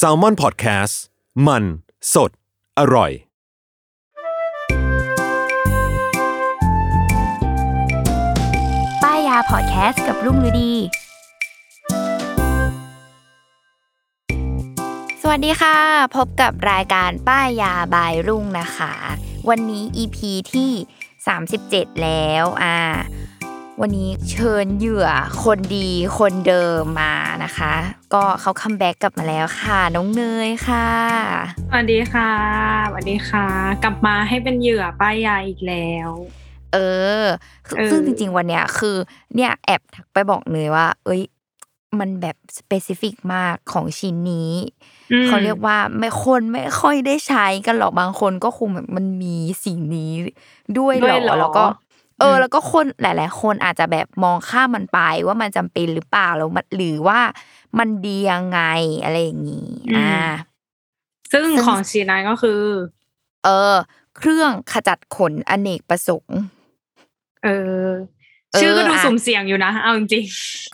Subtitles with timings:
[0.00, 0.94] s a l ม o n PODCAST
[1.46, 1.64] มัน
[2.14, 2.30] สด
[2.78, 3.10] อร่อย
[9.02, 10.72] ป้ายยาพอดแคสต์กับรุ่งฤดี
[15.22, 15.76] สวัสดีค่ะ
[16.16, 18.94] พบกับรายการป้ายยาบายรุ่งนะคะ
[19.48, 20.18] วันนี้ EP
[20.54, 20.72] ที่
[21.36, 22.78] 37 แล้วอ่า
[23.80, 25.08] วันนี้เชิญเหยื่อ
[25.44, 27.74] คนดีคนเดิมมานะคะ
[28.14, 30.88] ก็เขา comeback กลับมาแล้วค่ะ น้องเนยค่ะ
[31.70, 32.32] สวัสดีค่ะ
[32.88, 33.46] สวัสดีค่ะ
[33.84, 36.10] กลับมาให้เป็นเหยื่อป้ายยาอีกแล้ว
[36.72, 36.78] เอ
[37.22, 37.24] อ
[37.66, 38.96] คือเออซึ่งจริง ๆ วันเนี้ยคือ
[39.34, 41.22] เนี่ยแอบทักไปบอกเนยว่า เอ้ย
[42.00, 44.52] มันแบบ specific มากของชิ้นนี้
[45.12, 50.12] อืมเขาเรียกว่าไม่คนไม่ค่อยได้ใช้กันหรอกบางคนก็คงแบบมันมีสิ่งนี้
[50.78, 51.64] ด้วยหรด้วยเหรออแล้วก็
[52.22, 57.20] เอออืมแล้วก็คนหลาย ๆ คนอาจจะแบบมองข้ามมันไปว่ามันจำเป็นหรือเปล่าแล้วมันหรือว่า
[57.78, 58.60] มันดียังไง
[59.04, 60.12] อะไรอย่างนี้อ่า
[61.32, 62.62] ซึ่งซึ่งของชีนายก็คือ
[63.44, 63.74] เออ
[64.16, 66.38] เครื่องขจัดขนอเนกประสงค์
[67.44, 67.90] เออเออ
[68.60, 70.24] ชื่อก็ดูอะสุ่มเสี่ยงอยู่นะ เอาจริง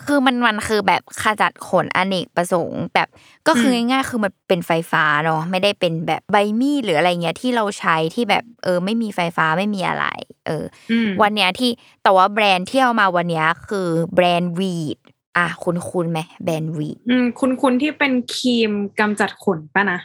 [0.07, 3.09] คือมันมันคือแบบขจัดขนอเนกประสงค์แบบ
[3.49, 10.07] ก็คือมง่ายๆคือมันเป็นไฟฟ้าเนาะไม่ได้เป็นแบบใบมีดหรืออะไรเงี้ยที่เราใช้ที่แบบเออ ไม่มีไฟฟ้าไม่มีอะไร
[10.47, 11.71] เออๆอืมวันเนี้ยที่
[12.03, 14.99] แต่ว่าแบรนด์ที่เอามาวันเนี้ยคือแบรนด์วีด
[15.37, 20.01] อะคุณคุณไหมแบรนด์วีดอืมคุณคุณที่เป็นครีมกำจัดขนป่ะนะ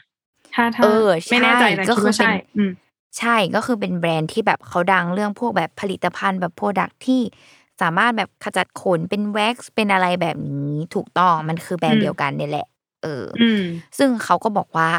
[0.53, 2.71] ถ้าถ้าเออไม่แน่ใจใช่แต่ก็คิดคือว่าใช่เป็นอืม
[3.19, 7.21] ใช่ก็คือเป็นแบรนด์ที่แบบเขาดังเรื่องพวกแบบผลิตภัณฑ์แบบโปรดักที่
[7.81, 12.67] สามารถแบบขจัดขนเป็นแว็กซ์เป็นอะไรแบบนี้ถูกต้องมันคือแบรนอืด์มเดียวกันเนี่ยแหละ
[13.03, 13.61] เออออืม
[13.97, 14.89] ซึ่งเขาก็บอกว่า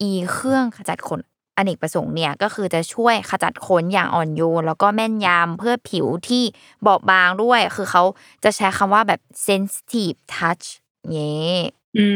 [0.00, 1.20] อีเครื่องขจัดขน
[1.56, 6.42] อเนกประสงค์เนี่ยก็คือจะช่วยขจัดขนอย่างอ่อนโยน แล้วก็แม่นยำเพื่อผิวที่
[6.86, 8.02] บอบบางด้วย คือเขา
[8.44, 10.66] จะใช้คำว่าแบบ sensitive touch
[11.10, 11.34] เย่
[11.96, 12.06] อื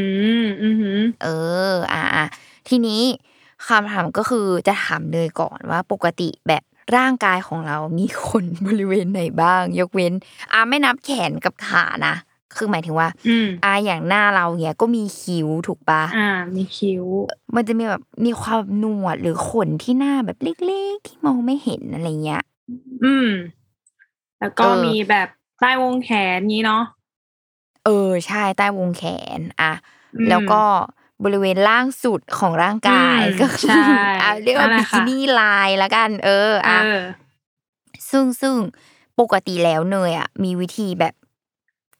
[0.42, 1.26] มอืมหืมเอ
[1.72, 2.26] อ อะอะ
[2.68, 3.02] ทีนี้
[3.66, 6.62] คำถามก็คือจะถามเลยก่อนว่าปกติแบบ
[6.96, 10.12] ร่างกายของเรามีขนบริเวณไหนบ้าง ยกเว้น
[10.52, 12.14] อะไม่นับแขนกับขานะ
[12.54, 17.04] คือหมายถึงว่าอืมอะอย่างหน้าเราเนี่ยก็มีคิ้วถูกปะอ่า มีคิ้ว
[17.54, 22.42] มันจะมีแบบมีความหนวดหรือขนที่หน้าแบบเล็กๆที่มองไม่เห็นอะไรเงี้ย
[23.04, 23.28] อืม
[24.40, 25.28] แล้วก็เออมีแบบ
[25.60, 26.82] ใต้วงแขนนี้เนาะ
[27.84, 29.04] เออใช่ใต้วงแข
[29.38, 29.72] น อะ
[30.14, 30.62] อืมแล้วก็
[31.24, 33.88] บริเวณล่างสุดของร่างกายอืมก็คือใช่
[34.20, 36.98] อะเรียกว่านั่นแหบิละค่ะกินี่ลายละกัน เออเออะอ
[38.10, 38.54] ซึ่งซึ่ง
[39.20, 41.14] ปกติแล้วเนยอะมีวิธีแบบ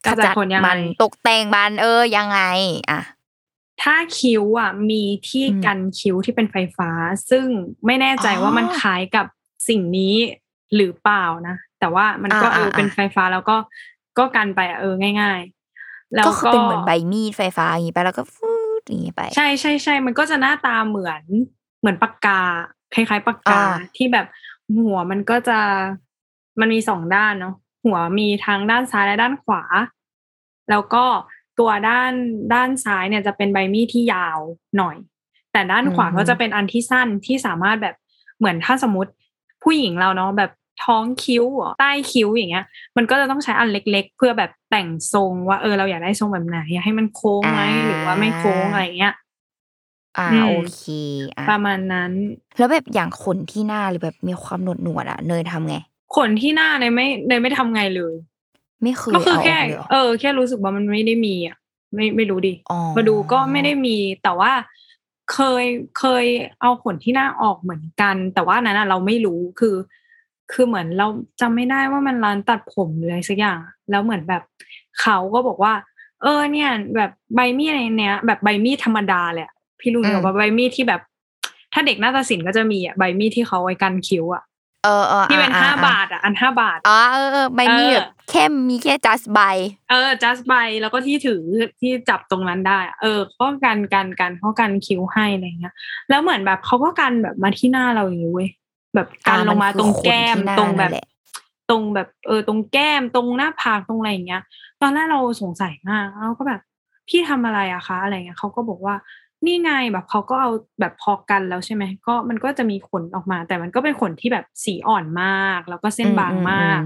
[0.06, 2.40] กำจัดขนยังไงมันตกแต่งมันเออยังไง
[2.90, 3.00] อะ
[3.82, 6.90] ถ้าคิ้วอะมีที่อืมกันคิ้วที่เป็นไฟฟ้า
[7.30, 7.46] ซึ่ง
[7.86, 9.26] ไม่แน่ใจว่าอ๋อมันคล้ายกับ
[9.68, 10.14] สิ่งนี้
[10.74, 13.56] หรือเปล่านะ แต่ว่ามันก็อ่าเอออ่าเป็นไฟฟ้าแล้วก็
[14.18, 15.40] ก็กันไปอะเออง่าย
[15.78, 18.57] ๆ แล้วก็คือก็เป็นเหมือนใบมีดไฟฟ้าอย่างงี้ไปแล้วก็ฟูด
[18.88, 21.22] อย่างงี้ไป ใช่ใช่ใช่มันก็จะหน้าตาเหมือน
[21.80, 22.40] เหมือนปากกา
[22.94, 24.26] คล้ายๆปากกาอ่าที่แบบ
[24.76, 25.58] หัวมันก็จะ
[26.60, 27.54] มันมีสองด้านเนาะ
[27.84, 29.62] หัวมีทั้งด้านซ้ายและด้านขวา
[30.70, 31.04] แล้วก็
[31.58, 32.12] ตัวด้าน
[32.54, 34.38] ด้านซ้ายเนี่ยจะเป็นใบมีดที่ยาว
[34.78, 34.96] หน่อย
[35.52, 37.94] แต่ด้านขวาอือฮึก็จะเป็นอันที่สั้นที่สามารถแบบ
[38.38, 39.10] เหมือนถ้าสมมติ
[39.62, 40.50] ผู้หญิงเราเนาะแบบ
[40.84, 42.64] ท้องคิ้วเหรอใต้คิ้วอย่างเงี้ย
[42.96, 49.14] มันก็จะต้องใช้อันเล็ก ๆ เพื่อแบบแต่งทรงว่าเออเราอยากได้ทรงแบบไหนอยากให้มันโค้งไหมหรือว่าไม่โค้งอะไรเงี้ย
[50.18, 50.82] อ่าอืมโอเค
[51.36, 52.12] อะประมาณนั้น
[52.58, 55.76] แล้วแบบอย่างขนที่หน้าหรือแบบมีความหนวดหนวดๆอะเนยทำไง
[56.16, 58.14] ขนที่หน้าเนี่ยไม่เนี่ยไม่ทำไงเลย
[58.82, 61.56] ไม่เคยก็คือเอาอแค่อกเลยเหรอเออ แค่รู้สึกว่ามันไม่ได้มีอะ
[61.94, 64.52] ไม่ไม่รู้ดิอ๋อมาดูก็ไม่ได้มีแต่ว่า
[65.32, 65.64] เคย
[65.98, 66.24] เคย
[66.60, 69.74] เอาขนที่หน้าออกเหมือนกัน แต่ว่าอันนั้นอะเราไม่รู้คือ
[70.52, 71.06] คือเหมือนเรา
[71.40, 73.58] จำไม่ได้ว่ามันร้านตัดผมหรืออะไรสักอย่าง
[73.90, 74.42] แล้วเหมือนแบบ
[75.00, 75.72] เขาก็บอกว่า
[76.22, 81.00] เออ เนี่ย แบบใบมีดในเนี้ย แบบใบมีดธรรมดาเลยอะพี่รู้อืมเหรอว่าใบมีดที่แบบ
[81.72, 84.42] ถ้าเด็กนาฏศิลป์ก็จะมีอะใบมีดที่เขาไว้กันคิ้วอะ
[84.84, 89.40] เออเออที่เป็นอ่ห้าอ่บาทอะอันห้าบาทอ๋อเออเออใบมีดเออแบบแค่มีแค่ just ใบ
[89.90, 91.40] เออ just by แล้วก็ที่ถือ
[91.80, 95.74] ที่จับตรงนั้นได้อะเออเขาก็กันกันกันเขากันคิ้วให้อะไรเงี้ย
[96.08, 98.48] แล้วเหมือนแบบเขาก็กันแบบมาที่หน้าเราอย่างนี้เว้ย
[98.94, 101.06] แบบกันอ่าลงมามันคือตรงแก้มขนที่หน้าตรงแบบนั่นแหละ
[101.70, 104.42] ตรงแบบ เออ ตรงแก้มตรงหน้าผากตรงอะไรอย่างเงี้ย
[104.82, 106.60] ตอนแรกเราสงสัยมากเราก็แบบ
[107.08, 108.94] พี่ทำอะไรอะคะ อะไรเงี้ยเขาก็บอกว่า
[109.46, 110.50] นี่ไงแบบเขาก็เอา
[110.80, 116.80] แบบพอกันแล้วใช่ไหมก็มันก็จะมีขนออกมา แต่มันก็เป็นขนที่แบบสีอ่อนมาก แล้วก็เส้นบางมาก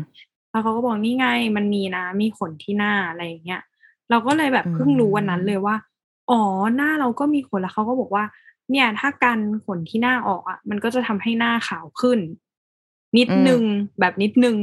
[0.51, 1.27] แล้วเขาก็บอกนี่ไง
[1.57, 3.63] มันมีนะ มีขนที่หน้าอะไรอย่างเงี้ย
[4.11, 5.77] เราก็เลยแบบเพิ่งรู้วันนั้นเลยว่า
[6.31, 6.41] อ๋อ
[6.77, 8.25] หน้าเราก็มีขนแล้วเขาก็บอกว่า
[8.73, 12.19] เนี่ย ถ้ากันขนที่หน้าออกอะ มันก็จะทำให้หน้าขาวขึ้น
[13.19, 13.63] นิดนึง
[14.01, 14.57] แบบนิดนึง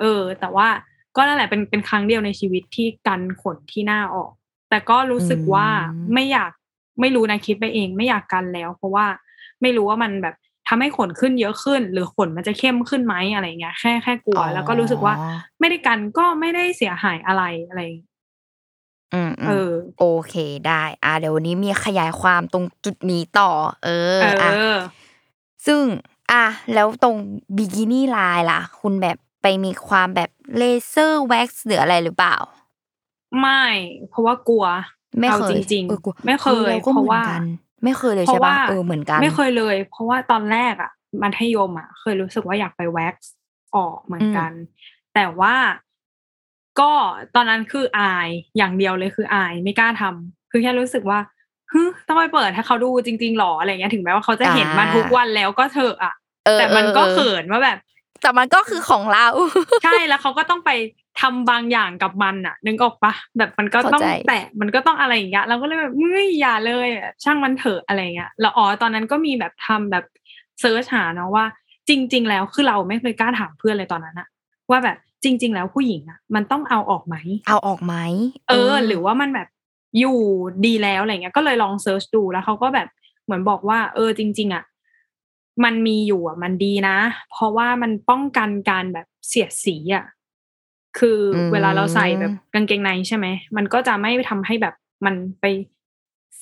[0.00, 0.68] เออ แต่ว่า
[1.16, 4.30] ก็นั่นแหละเป็นเป็นครั้งเดียวในชีวิตที่กันขนที่หน้าออก
[4.70, 5.68] แต่ก็รู้สึกว่า
[6.14, 6.50] ไม่อยาก
[7.00, 9.06] ไม่รู้นะคิดไปเอง ไม่อยากกันแล้ว เพราะว่า
[9.62, 10.34] ไม่รู้ว่ามันแบบ
[10.68, 15.14] ทำให้ขนขึ้นเยอะขึ้น หรือขนมันจะเข้มขึ้นไหมอะไรเงี้ยแค่แค่กลัว แล้วก็รู้สึกว่า
[15.60, 17.82] ไม่ได้กันก็ไม่ได้เสียหายอะไรอะไร
[19.14, 20.34] อืมเออ โอเค
[20.68, 23.50] ได้ อ่าเดี๋ยววันนี้มีขยายความตรงจุดนี้ต่อ
[23.84, 23.88] เอ
[24.20, 24.78] อเออะอ
[25.66, 25.82] ซึ่ง
[26.32, 27.16] อะแล้วตรง
[27.56, 32.36] bikini line ล่ะ คุณแบบไปมีความแบบเลเซอร์แว็กซ์หรืออะไรหรือเปล่า
[33.40, 33.64] ไม่
[34.08, 34.66] เพราะว่ากลัว
[35.20, 37.42] ไม่เอาเคยจริงเออกลัวๆไม่เคยเราก็เพเหมือนกัน
[37.84, 40.90] ไม่เคยเลยใช่ราะว่าเพราะว่าเออเหมือนกัน ไม่เคยเลย เพราะว่าตอนแรกอะ
[41.22, 43.32] มัธยมอะ เคยรู้สึกว่าอยากไปแว็กซ์
[43.76, 44.52] ออกเหมือนกัน
[45.14, 45.54] แต่ว่า
[46.80, 46.90] ก็
[47.34, 51.18] ตอนนั้นคืออายอย่างเดียวเลยคืออายไม่กล้าทำคือแค่รู้สึกว่า
[51.72, 56.14] ฮึต้องไปเปิดให้เขาดูจริงๆหรออะไรเงี้ยถึงแม้ว่าเขาจะเห็นมาทุกวันแล้วก็เถอะอะ
[56.46, 57.78] เออแต่มันก็ออเขินว่าแบบ
[58.22, 59.26] แต่มันก็คือของเรา
[59.84, 60.70] ใช่แล้วเขาก็ต้องไป
[61.20, 70.04] ทำบางอย่างกับมันอะ นึกออกปะแบบมันก็ต้องเข้าใจแตะมันก็ต้องอะไรอย่างเงี้ยเราก็เลยแบบเฮ้ยอย่าเลยอะช่างมันเถอะอะไรเงี้ยแล้วอ๋อตอนนั้นก็มีแบบทำแบบ
[70.60, 71.44] search หาเนาะว่า
[71.88, 74.28] จริง ๆ แล้วคือเราไม่เคยกล้าถามเพื่อนเลยตอนนั้นอะ
[74.70, 77.16] ว่าแบบจริง ๆ แล้วผู้หญิงอะมันต้องเอาออกไหม
[77.48, 77.94] เอาออกไหม
[78.48, 79.48] เออ หรือว่ามันแบบ
[79.98, 80.18] อยู่
[80.66, 82.88] ดีแล้วอะไรเงี้ย ก็เลยลอง search ดูแล้วเขาก็แบบ
[83.24, 84.64] เหมือนบอกว่า เออจริง ๆ อะ
[85.64, 86.96] มันมีอยู่อะมันดีนะ
[87.30, 90.04] เพราะว่ามันป้องกันการแบบเสียดสีอะ
[90.98, 93.26] คืออืมเวลาเราใส่แบบกางเกงในใช่ไหม
[93.56, 94.74] มันก็จะไม่ทำให้แบบ
[95.04, 95.44] มันไป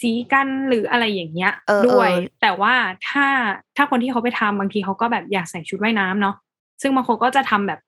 [0.01, 2.75] สีกันหรืออะไรอย่างเงี้ยเออด้วยเออแต่ว่า
[3.09, 3.27] ถ้า
[3.77, 6.37] ถ้าคนที่เขาไปทำบางทีเขาก็แบบอยากใส่ชุดว่ายน้ำเนาะ
[6.83, 7.81] ซึ่งบางคนก็จะทำแบบ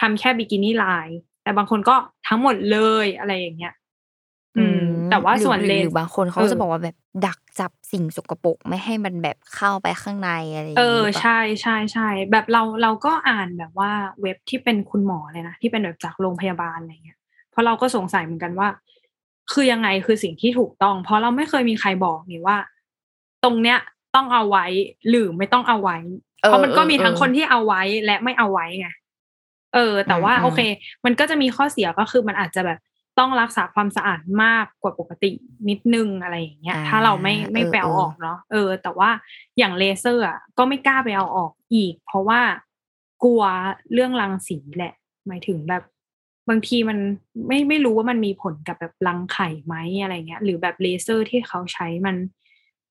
[0.00, 1.08] ทำแค่บิกินี่ลาย
[1.42, 1.94] แต่บางคนก็
[2.28, 3.74] ทั้งหมดเลยอะไรอย่างเงี้ย
[4.58, 6.96] อืม แต่ว่าหรือส่วนหรือเลหนรือบางคนเขาเออจะบอกว่าแบบ
[7.26, 13.90] ดักจับสิ่งสกปรกไม่ให้มันแบบเข้าไปข้างในอะไรอย่างเองี้อหรือเปล่าใช่ใช่ใช่แบบเราเราก็อ่านแบบว่า
[14.22, 17.18] เว็บที่เป็นคุณหมอเลยนะที่เป็นแบบจากโรงพยาบาลอะไรเงี้ย
[17.50, 18.68] เพราะเราก็สงสัยเหมือนกันว่า
[19.52, 22.58] คือยังไงคือสิ่งที่ถูกต้อง เพราะเราไม่เคยมีใครบอกนี่ว่า
[23.44, 23.78] ตรงเนี้ย
[24.14, 24.66] ต้องเอาไว้
[25.08, 25.98] หรือไม่ต้องเอาไว้
[26.42, 28.88] เออเพราะมันก็มีเออทั้งคนที่เอาไว้และไม่เอาไว้ไง
[29.74, 30.60] เออ แต่ว่าอืมโอเค
[31.04, 32.78] มันก็จะมีข้อเสียก็คือมันอาจจะแบบ
[33.18, 35.30] ต้องรักษาความสะอาดมากกว่าปกติ
[35.68, 39.10] นิดนึงอะไรอย่างเงี้ย ถ้าเราไม่ไม่ไปเอาออกเนาะเออ แต่ว่า
[39.58, 42.40] อย่างเลเซอร์อะก็ไม่กล้าไปเอาออกอีก เพราะว่า
[43.24, 43.42] กลัว
[43.92, 44.94] เรื่องรังสีแหละ
[45.26, 45.82] หมายถึงแบบ
[46.48, 46.98] บางทีมัน
[47.46, 52.16] ไม่ไม่รู้ว่ามันมีผลกับแบบรังไข่ไหมอะไรเงี้ย หรือแบบเลเซอร์ที่เขาใช้มัน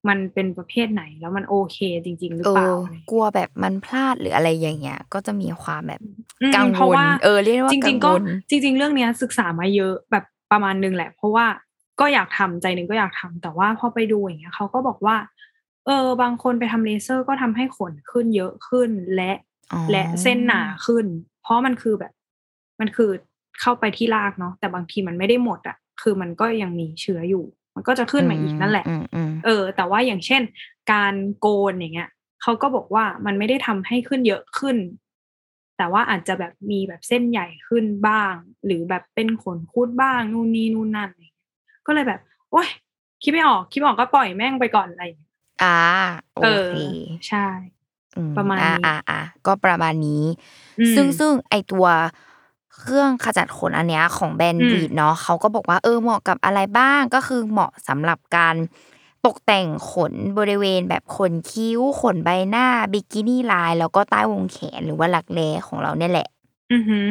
[0.10, 6.02] มันเป็นประเภทไหนแล้วมันโอเคจริง ๆ หรือเอเปล่าออะไรเงี้ยกลัวแบบมันพลาดหรืออะไรอย่างเงี้ย ก็จะมีความแบบ
[6.42, 11.46] อืมกังเพวราะลว่าเออเรียกได้ว่าจกัริงงๆก็วลจริง ๆ เรื่องเนี้ยศึกษามาเยอะแบบประมาณนึงแหละ เพราะว่า
[12.00, 15.16] ก็อยากทำใจหนึ่งก็อยากทำแต่ว่าพอไปดูอย่างเงี้ยเขาก็บอกว่า
[15.86, 19.32] เออบางคนไปทำเลเซอร์ก็ทำให้ขนขึ้นเยอะขึ้นและ
[19.74, 21.06] อ๋อและเส้นหนาขึ้น
[21.42, 22.14] เพราะมันคือแบบ
[22.80, 23.10] มันคือ
[23.62, 27.46] เข้าไปที่รากเนาะแต่บางทีมันไม่ได้หมดอะ คือมันก็ยังมีเชื้ออยู่
[27.76, 30.42] มันก็จะขึ้นมาอีกนั่นแหละอืมอืมเออ แต่ว่าอย่างเช่น
[30.92, 32.10] การโกนอย่างเงี้ย
[32.42, 34.78] เขาก็บอกว่ามันไม่ได้ทำให้ขึ้นเยอะขึ้น
[35.78, 38.34] แต่ว่าอาจจะแบบมีแบบเส้นใหญ่ขึ้นบ้าง
[38.66, 41.40] หรือแบบเป็นขนคูดบ้างนู่นนี่นู่นนั่นอะไรเงี้ย
[41.86, 42.70] ก็เลยแบบโอ๊ย
[43.24, 45.32] คิดไม่ออกคิดไม่ออกก็ปล่อยแม่งไปก่อนอะไรอย่างเงี้ย
[45.64, 45.78] อ่า
[46.36, 46.76] โอเออเค
[47.28, 47.48] ใช่
[48.18, 50.24] อืประมาณนี้อ่าอ่าอ่าก็ประมาณนี้
[50.80, 51.86] อืมซึ่งซึ่งไอตัว
[52.78, 58.56] เครื่องขจัดขนอันเนี้ยของแบรนอืด์มบีดเนาะเขาก็บอกว่าเออเหมาะกับอะไรบ้างก็คือเหมาะสำหรับการ
[59.26, 66.28] ตกแต่งขนบริเวณแบบขนคิ้ว ขนใบหน้า บิกินี่ลาย แล้วก็ใต้วงแขนหรือว่าหลักแร้ของเราเนี่ยแหละ
[66.72, 67.08] อือหือ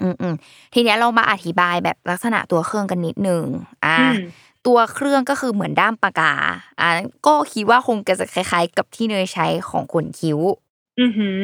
[0.00, 0.34] อืมอืม
[0.74, 3.44] ทีเนี้ยเรามาอธิบายแบบลักษณะตัวเครื่องกันนิดหนึ่ง
[3.84, 4.16] อ่าอืม
[4.66, 6.34] ตัวเครื่องก็คือเหมือนด้ามปากกา
[6.80, 6.88] อ่า
[7.26, 10.38] ก็คิดว่าคงจะคล้าย ๆ กับที่เนยใช้ของขนคิ้ว
[11.00, 11.38] อือหือ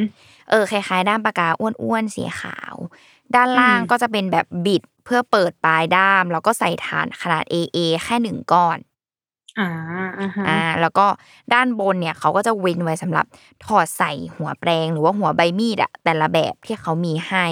[0.50, 2.74] เออคล้ายๆด้ามปากกาอ้วนๆสีขาว
[3.36, 8.78] ด้านล่างอืมก็จะเป็นแบบบิดเพื่อเปิดปลายด้าม แล้วก็ใส่ฐานขนาด AA แค่หนึ่งก้อน
[9.58, 9.64] อ่า
[10.20, 11.06] อ่าฮะอ่าแล้วก็
[11.52, 13.26] ด้านบนเนี่ยเขาก็จะเว้นไว้สำหรับ
[13.64, 17.46] ถอดใส่หัวแปรงหรือว่าหัวใบมีดอะแต่ละแบบที่เขามีให้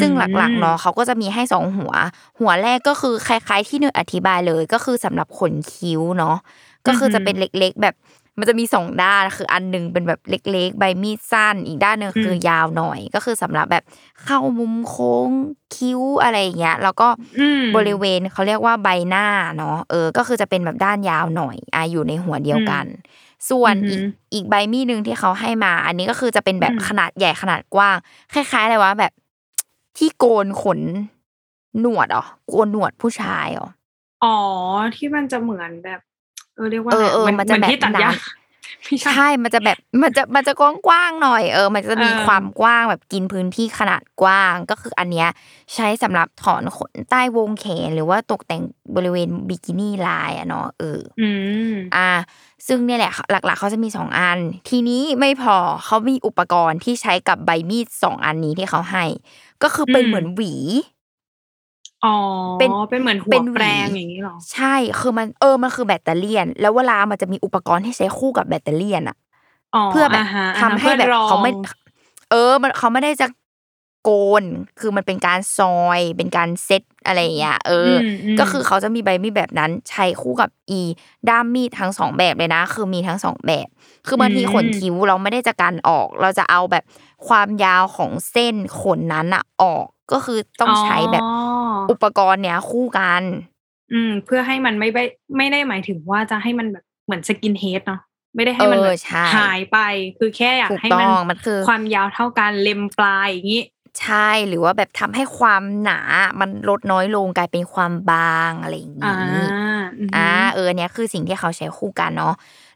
[0.00, 1.92] ซึ่งหลักๆเนาะเขาก็จะมีให้สองหัว
[2.40, 6.36] หัวแรกก็คือคล้ายๆที่เนยอธิบายเลยก็คือสำหรับขนคิ้วเนาะ
[6.86, 7.94] ก็คือจะเป็นเล็กๆ แบบ
[8.38, 13.84] มันจะมีสองด้านคืออันหนึ่งเป็นแบบเล็ก ๆ ใบมีดสั้น อีกด้านหนึ่งคือยาวหน่อย ก็คือสำหรับแบบ
[14.24, 15.28] เข้ามุมโค้ง
[15.74, 19.26] คิ้วอะไรอย่างเงี้ยแล้วก็อืมบริเวณเขาเรียกว่าใบหน้า
[19.56, 22.84] เนาะเออ ก็คือจะเป็นแบบด้านยาวหน่อยอะอยู่ในหัวเดียวกัน
[23.50, 24.02] ส่วนอือหือีอก
[24.34, 27.96] อีกใบมีดหนึ่งที่เขาให้มา อันนี้ก็คือจะเป็นแบบอืมขนาดใหญ่ขนาดกว้าง
[28.32, 29.12] คล้ายๆเลยว่าแบบ
[29.98, 30.80] ที่โกนขน
[31.80, 33.68] หนวดเหรอโกนหนวดผู้ชายเหรอ
[34.24, 34.36] อ๋อ
[34.96, 36.00] ที่มันจะเหมือนแบบ
[36.56, 38.18] เออเรียกว่าเอออะไรเออหมันจะเหแบบที่ตัดหญ้าหนา
[38.84, 45.28] ไม่ใช่ใช่ มันจะแบบมันจะมันจะกว้างๆหน่อยเออ มันจะมีเออความกว้างแบบกินพื้นที่ขนาดกว้างก็คืออันเนี้ย
[45.74, 48.62] ใช้สำหรับถอนขนใต้วงแขน หรือว่าตกแต่ง
[48.96, 51.28] บริเวณบิกินี่ลายอะเนาะเอออื
[51.72, 52.08] มอ่า
[52.66, 59.04] ซึ่งเนี่ยแหละ หลัก ๆเขาจะมีสองอัน ทีนี้ไม่พอเขามีอุปกรณ์ที่ใช้กับใบมีดสองอันนี้ที่เขาให้
[59.62, 60.54] ก็คือเป็นอืมเหมือนหวี
[62.06, 62.16] อ๋อ
[62.58, 69.16] เป็นเป็นเหมือนหัเป็วนหวีแปรงอย่างนี้เหรอใช่คือมันเออมันคือแบตเตอเรี่ยน แล้วเวลามันจะมีอุปกรณ์ที่ใช้คู่กับแบตเตอเรี่ยนอะ
[69.90, 71.50] เพื่อแบบาฮะทำให้แบบพื่อรองเขาไม่
[72.30, 73.26] เออ มันเขาไม่ได้จะ
[74.06, 74.44] โกน
[74.80, 77.92] คือมันเป็นการซอย เป็นการเซตอะไรอย่างเงี้ยเออ
[78.24, 80.80] อมก็คือเขาจะมีใบมีดแบบนั้น ใช้คู่กับอี
[81.28, 83.66] ด้ามมีดทั้งสองแบบเลยนะ คือมีทั้งสองแบบ
[84.06, 86.84] คือบางทีอืมขนคิ้วเราไม่ได้จะการออก เราจะเอาแบบ
[87.28, 91.28] ความยาวของเส้นขนนั้นอะออก ก็คือต้องใช้แบบอ๋อ
[91.90, 93.22] อุปกรณ์เนี้ยคู่กัน
[93.92, 94.98] อืม เพื่อให้มันไม่ไป
[95.36, 98.00] ไม่ได้หมายถึงว่าจะให้มันแบบเหมือนสกินเฮดเนาะ
[98.34, 99.78] ไม่ได้ให้มันเออแบบใช่หายไป
[100.18, 103.62] คือแค่อยากถูกให้ต้มันองมันคือความยาวเท่ากันเล็มปลายอย่างนี้
[104.00, 106.00] ใช่หรือว่าแบบทำให้ความหนา
[106.40, 109.40] มันลดน้อยลงกลายเป็นความบางอะไรอย่างอ่านี้
[109.98, 112.34] อืมอ่าเออเนี่ยคือสิ่งที่เขาใช้คู่กันเนาะ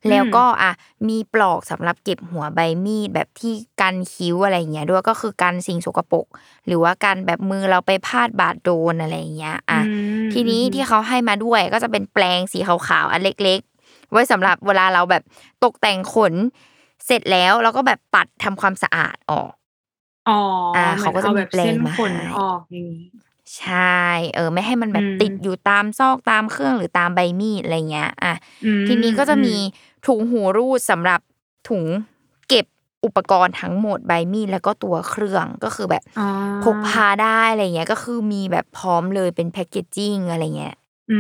[0.09, 0.71] แล้วก็อะ
[1.09, 6.27] มีปลอกสำหรับเก็บหัวใบมีดแบบที่กันคิ้วอะไรอย่างเงี้ยด้วยก็คือกันสิ่งสกปรก
[6.67, 9.93] หรือว่ากันแบบมือเราไปพาดบาดโดนอะไรอย่างเงี้ยอะอื
[10.27, 15.23] มทีนี้อืมที่เขาให้มาด้วยก็จะเป็นแปรงสีขาวๆอันเล็ก ๆ ไว้สำหรับเวลาเราแบบ
[15.65, 16.35] ตกแต่งขน
[17.07, 19.53] เสร็จแล้วเราก็แบบปัดทำความสะอาดออก
[20.27, 20.33] อ๋อ
[20.75, 22.99] อ่าหมือนเขาก็จะอมีแบบแปรงเส้นมาขนให้ออกอย่างนี้
[23.59, 29.57] ใช่ เออ ไม่ให้มันแบบอืมติดอยู่ตามซอกตามเครื่อง หรือตามใบมีด อะไรเงี้ยอะอืมทีนี้ก็จะมีอื
[30.07, 31.21] ถุงหูรูดสำหรับ
[31.69, 31.85] ถุง
[32.49, 32.67] เก็บ
[33.05, 36.23] อุปกรณ์ทั้งหมด ใบมีด แล้วก็ตัวเครื่อง ก็คือแบบอ๋อ
[36.63, 40.77] พกพาได้ อะไรเงี้ย ก็คือมีแบบพร้อมเลยเป็น แพคเกจจิ้งอะไรเงี้ย
[41.11, 41.13] อื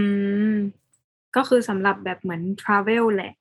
[0.45, 0.47] ม
[1.37, 3.33] ก็คือสำหรับแบบเหมือนทราเวลแหละ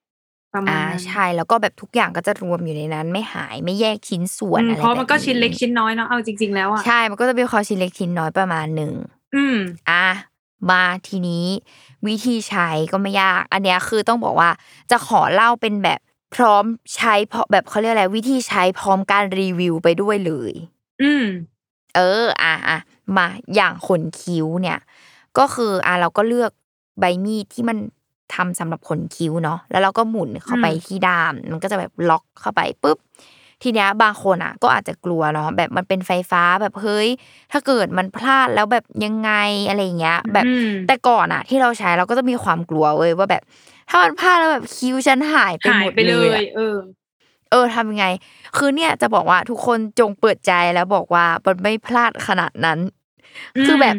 [0.53, 8.93] ประมาณอ่านั้นใช่แล้วก็แบบทุกอย่างก็จะรวมอยู่ในนั้น ไม่หายไม่แยกชิ้นส่วนอืมอะไรเพราะมันก็แบบชิ้นเล็กชิ้นน้อยเนาะเอาจริง ๆแล้วอะใช่มันก็จะมีความชิ้นเล็กชิ้นน้อยประมาณหนึ่ง
[9.35, 9.57] อืม
[9.89, 10.07] อะ
[10.69, 11.45] มาทีนี้
[12.07, 14.49] วิธีใช้ก็ไม่ยาก อันเนี้ยคือต้องบอกว่า
[14.91, 15.99] จะขอเล่าเป็นแบบ
[16.35, 16.63] พร้อม
[16.95, 20.53] ใช้เพราะแบบเขาเรียกอะไรวิธีใช้พร้อมการรีวิวไปด้วยเลย
[21.01, 21.25] อืม
[21.95, 22.77] เออ อะอะ
[23.17, 24.79] มาอย่างขนคิ้วเนี่ย
[25.37, 26.51] ก็คืออะเราก็เลือก
[26.99, 27.77] ใบมีดที่มัน
[28.35, 32.97] ทำสำหรับขนคิ้วเนาะแล้วเราก็หมุนเข้าไปอืมที่ด้าม มันก็จะแบบล็อกเข้าไปปุ๊บ
[33.63, 37.09] ทีเนี้ยบางคนอะ ก็อาจจะกลัวเนาะแบบมันเป็นไฟฟ้าแบบเฮ้ย
[37.51, 39.31] ถ้าเกิดมันพลาดแล้วแบบยังไง
[39.67, 43.43] อะไรอย่างเงี้ย แบบอืมแต่ก่อนอะที่เราใช้เราก็จะมีความกลัวเว้ยว่าแบบ
[43.89, 46.77] ถ้ามันพลาดแล้วแบบคิ้วฉันหายไปหาหยมดไปเลเลยยอะเออ
[47.51, 48.05] เออทำยังไง
[48.57, 52.79] คือเนี่ยจะบอกว่าทุกคนจงเปิดใจแล้วบอกว่ามันไม่พลาดขนาดนั้น
[53.55, 53.95] อืมคือแบบ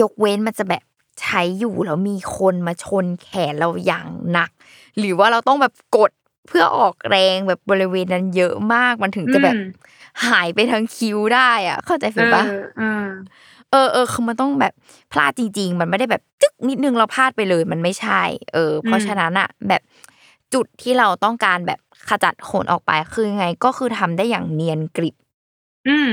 [0.00, 0.82] ยกเว้นมันจะแบบ
[1.20, 4.50] ใช้อยู่แล้วมีคนมาชนแขนเราอย่างหนัก
[4.98, 6.10] หรือว่าเราต้องแบบกด
[6.46, 9.66] เพื่อออกแรงแบบบริเวณนั้นเยอะมากมันถึงจะแบบอืม
[10.26, 13.06] หายไปทั้งคิ้วได้อะ เข้าใจ feel ปะเออ
[13.70, 14.72] เออเออคือมันต้องแบบ
[15.12, 19.82] พลาดจริง ๆ มันไม่ได้แบบจึ๊กนิดนึงเราพลาดไปเลยมันไม่ใช่ เออ เพราะฉะนั้นอะแบบ
[20.54, 25.14] จุดที่เราต้องการแบบขจัดขนออกไปคือยังไงก็คือทำได้อย่างเนียนกริบ
[25.88, 26.10] อืม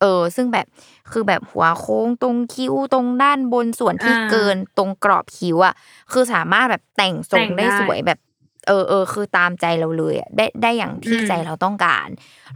[0.00, 0.66] เออ ซึ่งแบบ
[1.10, 5.74] คือแบบหัวโค้งตรงคิ้วตรงด้านบนส่วนที่อ่าเกินตรงกรอบคิ้วอะ
[6.12, 8.18] คือสามารถแบบแต่งทรงแต่งได้ได้สวยแบบ
[8.66, 12.08] เออเออคือตามใจเราเลยอะได้ได้อย่างที่อืมใจเราต้องการ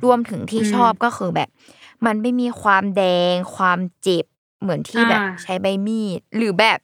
[0.05, 1.49] รวมถึงที่อืมชอบก็คือแบบ
[2.07, 3.03] มันไม่มีความแด
[3.33, 4.25] ง ความเจ็บ
[4.61, 6.79] เหมือนที่แบบอ่าใช้ใบมีด หรือแบบ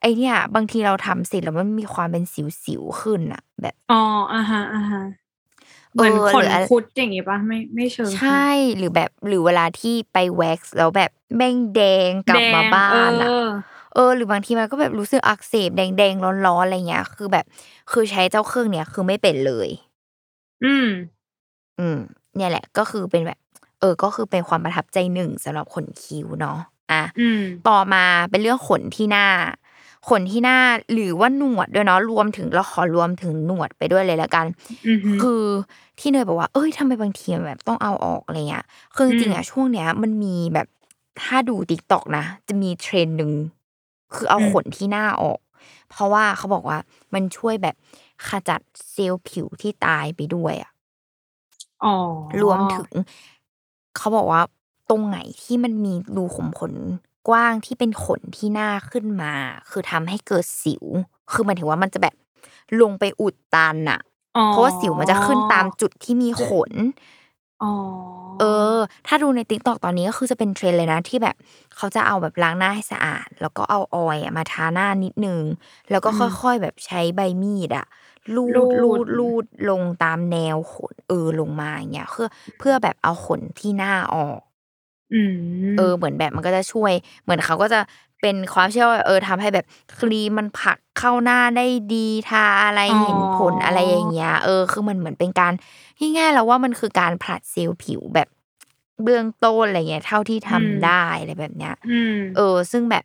[0.00, 2.24] ไอเนี่ย บางทีเราทำเสร็จแล้วมันมีความเป็น
[2.64, 5.02] สิวๆขึ้นอะแบบอ๋ออ่าฮะอ่าฮะ
[5.96, 8.48] เหมือนเออขหรืนออะไรคุดอย่างงี้ปะไม่ไม่เชิงใช่
[8.78, 13.50] หรือแบบหรือเวลาที่ไปแว็กซ์แล้วแบบแม่งแดงกลับมาแดงบ้านอะเออ
[13.94, 17.44] เออหรือบางทีมันก็แบบรู้สึกอักเสบแดงๆร้อนๆอะไรเงี้ย คือแบบ
[17.92, 19.68] คือใช้เจ้าเครื่องเนี้ยคือไม่เป็นเลย
[20.64, 20.86] อืม
[21.78, 21.98] อืม
[22.36, 23.38] เนี่ยแหละ ก็คือเป็นแบบ
[23.80, 26.58] เออ ก็คือเป็นความประทับใจหนึ่งสำหรับขนคิ้วเนาะ
[26.92, 29.26] อะอืมต่อมาเป็นเรื่องขนที่หน้า
[30.08, 30.58] ขนที่หน้า
[30.92, 34.46] หรือว่าหนวดด้วยเนาะรวมถึงเราขอรวมถึงหนวดไปด้วยเลยละกัน
[34.86, 35.42] อือฮึคือ
[35.98, 40.66] ที่เนยบอกว่า เอ้ยทำไมบางทีมันแบบต้องเอาออกอะไรเงี้ยคือจริงๆอะช่วงเนี้ย มันมีแบบ
[41.22, 43.32] ถ้าดู TikTok นะจะมีเทรนด์หนึ่ง
[44.14, 45.40] คือเอาอืมขนที่หน้าออก
[45.90, 46.78] เพราะว่าเขาบอกว่า
[47.14, 47.74] มันช่วยแบบ
[48.28, 48.60] ขจัด
[48.90, 50.70] เซลล์ผิวที่ตายไปด้วยอะ
[51.82, 51.88] อ๋อ
[52.42, 52.90] รวมถึง
[53.96, 54.42] เขาบอกว่า
[54.90, 56.72] ตรงไหนที่มันมีรูขุมขน
[57.28, 59.32] กว้างที่เป็นขนที่หน้าขึ้นมา
[59.70, 60.84] คือทำให้เกิดสิว
[61.32, 62.14] คือหมายถึงว่ามันจะแบบ
[62.80, 64.00] ลงไปอุดตันอะ
[64.36, 66.72] อ๋อเพราะว่าสิวมันจะขึ้นตามจุดที่มีขน
[67.62, 67.66] อ๋อ
[68.40, 68.44] เอ
[68.76, 71.36] อ ถ้าดูใน TikTok ตอนนี้ก็คือจะเป็นเทรนด์เลยนะที่แบบ
[71.76, 75.42] เขาจะเอาแบบล้างหน้าให้สะอาด แล้วก็เอา oil อะมาทาหน้านิดนึง
[75.90, 77.86] แล้วก็ค่อยๆแบบใช้ใบมีดอะ
[78.36, 82.28] ลูดลูดลูดลงตามแนวขนเออลงมาอย่างเงี้ยเพื่อ
[82.58, 84.45] เพื่อแบบเอาขนที่หน้าออกอืม
[85.76, 87.80] เออเหมือนแบบมันก็จะช่วย เหมือนเขาก็จะ
[88.20, 89.66] เป็นความเชื่อว่าเออทำให้แบบ
[89.98, 95.52] ครีมมันผลักเข้าหน้าได้ดีทาอะไรเห็นผลอะไรอย่างเงี้ยเออคือมันเหมือนเป็นการ
[96.16, 98.28] ง่ายๆแล้วว่ามันคือการผลัดเซลล์ผิวแบบ
[99.02, 103.04] เบื้องต้นอะไรเงี้ยเท่าที่ทำได้อะไรแบบเนี้ยอืมเออ ซึ่งแบบ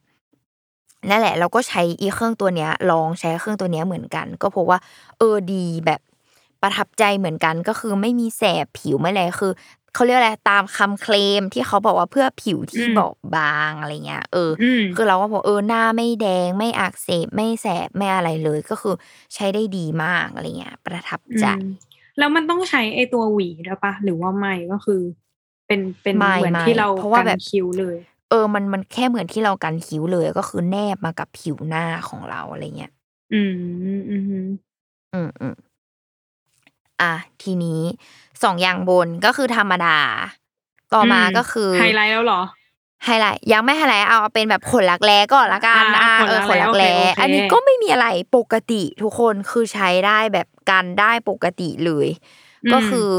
[1.09, 4.79] นั่นแหละ เราก็ใช้อีเครื่องตัวเนี้ย ลองใช้เครื่องตัวเนี้ยเหมือนกัน ก็พบว่า
[5.17, 6.01] เออดีแบบ
[6.61, 9.51] ประทับใจเหมือนกันก็คือไม่มีแสบผิวไม่อะไรคือ
[9.93, 18.95] เขาเรียกอะไรตามคำเคลมที่เขาบอกว่าเพื่อผิวที่บอบบางอะไรเงี้ยเออออืมคือเราก็บอกเออหน้าไม่แดงไม่อักเสบไม่แสบไม่อะไรเลยก็คือ
[19.33, 21.65] ใช้ได้ดีมากอะไรเงี้ยประทับใจอืม
[22.17, 25.01] แล้วมันต้องใช้ไอตัวหวีด้วยปะหรือว่าไม่ก็คือ
[25.67, 27.97] เป็นเป็นไม่เหมือนไม่ที่เราเพราะว่ากันแบบคิ้วเลย
[28.29, 32.91] เออมันมันแค่เหมือนที่เรากันคิ้วเลยก็คือแนบมากับผิวหน้าของเราอะไรเงี้ย
[33.33, 33.53] อืม
[33.85, 35.55] อืมอืมอืม
[37.01, 37.81] อะทีนี้
[38.43, 39.97] สองอย่างบนก็คือธรรมดา
[40.93, 42.41] ต่อมาก็คือไฮไลท์แล้วเหรอ
[43.05, 52.07] ไฮไลท์ยังไม่ไฮไลท์เอาเป็นแบบขนรักแร้ก่อนละกันอ่าอ่าขนรักแร้เออขนรักแร้โอเคโอเคอันนี้ก็ไม่มีอะไรปกติทุกคนคือใช้ได้แบบกันได้ปกติเลย
[52.73, 53.09] ก็คือ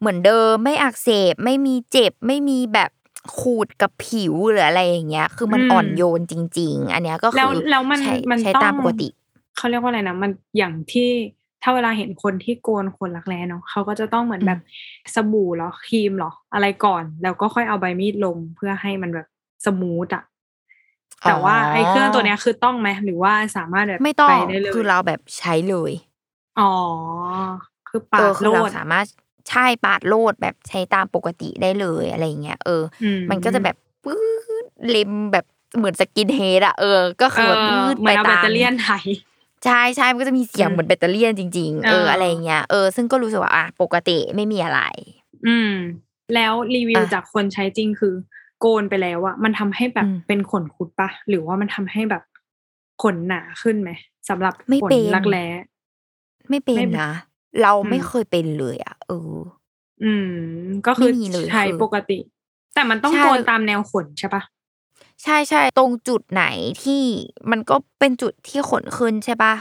[0.00, 2.90] เหมือนเดิมไม่อักเสบไม่มีเจ็บไม่มีแบบ
[3.38, 9.08] ขูดกับผิวหรืออะไรอย่างเงี้ย คือมันอ่อนโยนจริง ๆ อันเนี้ยก็แล้คืวอแล้วมันใช้มันใช้ต้องตามปกติ
[9.56, 11.08] เขาเรียกว่าอะไรนะมันอย่างที่
[11.62, 14.60] ถ้าเวลาเห็นคนที่โกนขนรักแร้เนาะเขาก็จะต้องเหมือนอืมแบบ
[15.14, 19.26] สบู่เหรอครีมเหรออะไรก่อน แล้วก็ค่อยเอาใบมีดลงเพื่อให้มันแบบ
[19.66, 20.22] สมูทอะ
[21.26, 25.92] แต่ว่าไอ้เครื่องตัวเนี้ยคือต้องไหมหรือว่าสามารถแบบไม่ต้องไปได้เลยคือเราแบบใช้เลย
[26.58, 26.62] อ๋อ
[27.88, 29.06] คือปาเออดคืโลอเราดสามารถ
[29.48, 34.14] ใช่ปาดโลดแบบใช้ตามปกติได้เลยอะไรอย่างเงี้ยเอออมมันก็จะแบบปื๊
[34.64, 35.44] ดเล็มแบบ
[35.76, 39.04] เหมือนสกินเฮดอะเออ ก็เอคือแบบอปื๊ดเหมืไปอนเอาแบตาตมเตอรี่ยนไทย
[39.64, 44.80] ใช่ใช่มันก็จะมีเสียงอืมเหมือนแบตเตอรี่จริง ๆ เอเอออออะไรอย่างเงี้ยเออซึ่งก็รู้สึกว่าอะปกติไม่มีอะไร
[45.46, 45.70] อืม
[46.34, 48.14] แล้วรีวิวอะจากคนใช้จริงคือ
[48.60, 52.22] โกนไปแล้วอะมันทำให้แบบอืมเป็นขนคุดปะหรือว่ามันทำให้แบบ
[53.02, 53.90] ขนหนาขึ้นไหม
[54.28, 55.46] สำหรับไม่ขนเป็นรักแร้
[56.48, 57.10] ไม่เป็นไม่นะ
[57.62, 59.34] เราไม่อืมเคยเป็นเลยอะเออ
[60.02, 60.26] อืม
[60.86, 62.18] ก็คือไม่มีเลยใช้คือปกติ
[62.74, 64.42] แต่มันต้องใช่โกนตามแนวขนใช่ปะ
[65.22, 66.44] ใช่ใช่ตรงจุดไหน
[66.84, 67.02] ที่
[67.50, 69.54] มันก็เป็นจุดที่ขนขึ้นใช่ปะ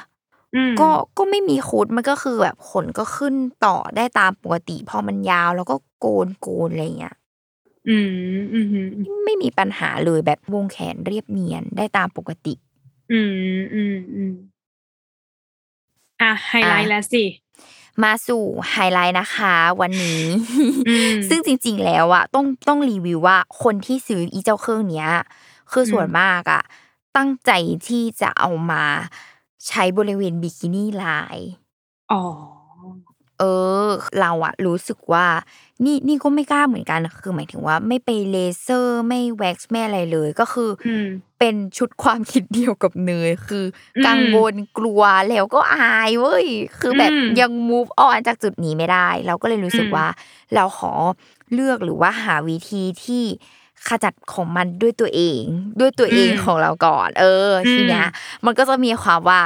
[0.55, 7.15] อืมก็ก็ไม่มีคุดมันก็คือแบบขนก็ขึ้นต่อได้ตามปกติ พอมันยาวแล้วก็โกนโกนอะไรเงี้ย
[7.89, 8.09] อืม
[8.53, 12.53] อืมอืมไม่มีปัญหาเลยแบบวงแขนเรียบเนียนได้ตามปกติ
[13.11, 13.33] อืม
[13.73, 14.33] อืมอืม
[16.21, 17.23] อะไฮไลท์อะแล้วสิ
[18.03, 20.23] มาสู่ไฮไลท์นะคะ วันนี้
[20.85, 25.09] อืมซึ่งจริง ๆ แล้วอะต้องต้องรีวิวว่าคนที่ซื้ออีเจ้าเครื่องเนี้ย
[25.71, 26.63] คือส่วนอืมมากอะ
[27.17, 27.51] ตั้งใจ
[27.87, 28.83] ที่จะเอามา
[29.67, 31.49] ใช้บริเวณ bikini line
[32.09, 32.17] อ๋อ
[33.39, 33.43] เอ
[33.85, 33.87] อ
[34.19, 35.25] เราอะรู้สึกว่า
[35.85, 41.07] นี่นี่ก็ไม่กล้าเหมือนกันคือหมายถึงว่าไม่ไปเลเซอร์ไม่แว็กซ์ไม่อะไรเลยก็คืออืม
[41.39, 43.65] เป็นชุดความคิดเดียวกับเนยคือ
[43.97, 46.47] อมกังวลกลัวแล้วก็อายเว้ย
[46.79, 50.07] คือแบบอืมยัง move on จากจุดนี้ไม่ได้ เราก็เลยรู้สึกอืมว่า
[50.55, 50.91] เราขอ
[51.53, 53.23] เลือกหรือว่าหาวิธีที่
[53.87, 55.43] ขจัดของมันด้วยตัวเอง
[55.79, 58.07] ด้วยตัวเองของเราก่อน เออทีเนี้ย
[58.45, 59.41] มันก็จะมีความว่า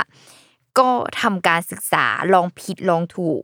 [0.80, 0.90] ก็
[1.22, 3.42] ทำการศึกษาลองผิดลองถูก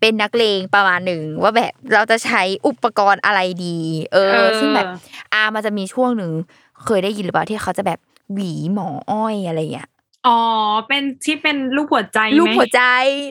[0.00, 3.78] เป็นนักเลงประมาณหนึ่งว่าแบบเราจะใช้อุปกรณ์อะไรดี
[4.12, 4.86] เออเออ ซึ่งแบบ
[5.32, 6.32] อามันจะมีช่วงหนึ่ง
[6.84, 7.98] เคยได้ยินหรือเปล่าที่เขาจะแบบ
[8.32, 9.88] หวีหมออ้อยอะไรเงี้ย
[10.26, 10.38] อ๋อ
[10.88, 12.82] เป็นที่เป็นรูปหัวใจไหมรูปหัวใจ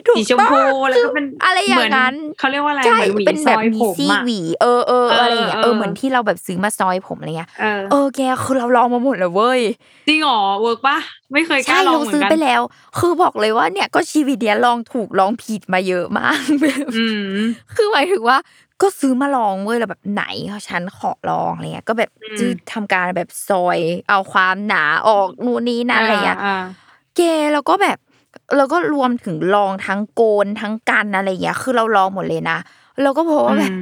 [0.08, 9.60] ถูกสีชมพูต้องแล้วก็เป็นอะไรอย่างนั้นเหมืเขาเรียกว่าอะไรใช่เหมือนหวีเป็นซแบบอยมีผมซี่อะหวีเออเออเอออะไรอย่างเงี้ยเอเอออเหมือนที่เราแบบซื้อมาซอยผมอะไรเงี้ยเออเออแกคือเราลองมาหมดเลยเว้ย
[10.08, 10.98] จริงเหรอ work ปะ
[11.32, 17.36] ไม่เคยกล้าลองเหมือซื้อไปแล้วคือบอกเลยว่าเนี่ยก็ชีวิตเนี้ยลองถูกลองผิดมาเยอะมากแบบอืม
[17.76, 18.36] คือหมายถึงว่า
[18.82, 20.24] ก็ซื้อมาลองเว้ยแล้วแบบไหน
[20.68, 26.56] ฉันขอลองอะไรเงี้ย ก็แบบอืมจืดทำการแบบซอย เอาความหนาออกนู่นนี่นั่นอะไรเงี้ยอ่า
[27.16, 27.98] แกแล้วก็แบบ
[28.56, 32.58] แล้วก็รวมถึงลองทั้งโกนทั้งกันอะไรเงี้ย คือเราลองหมดเลยนะ
[33.02, 33.80] แล้วก็พบว่าแบบอืม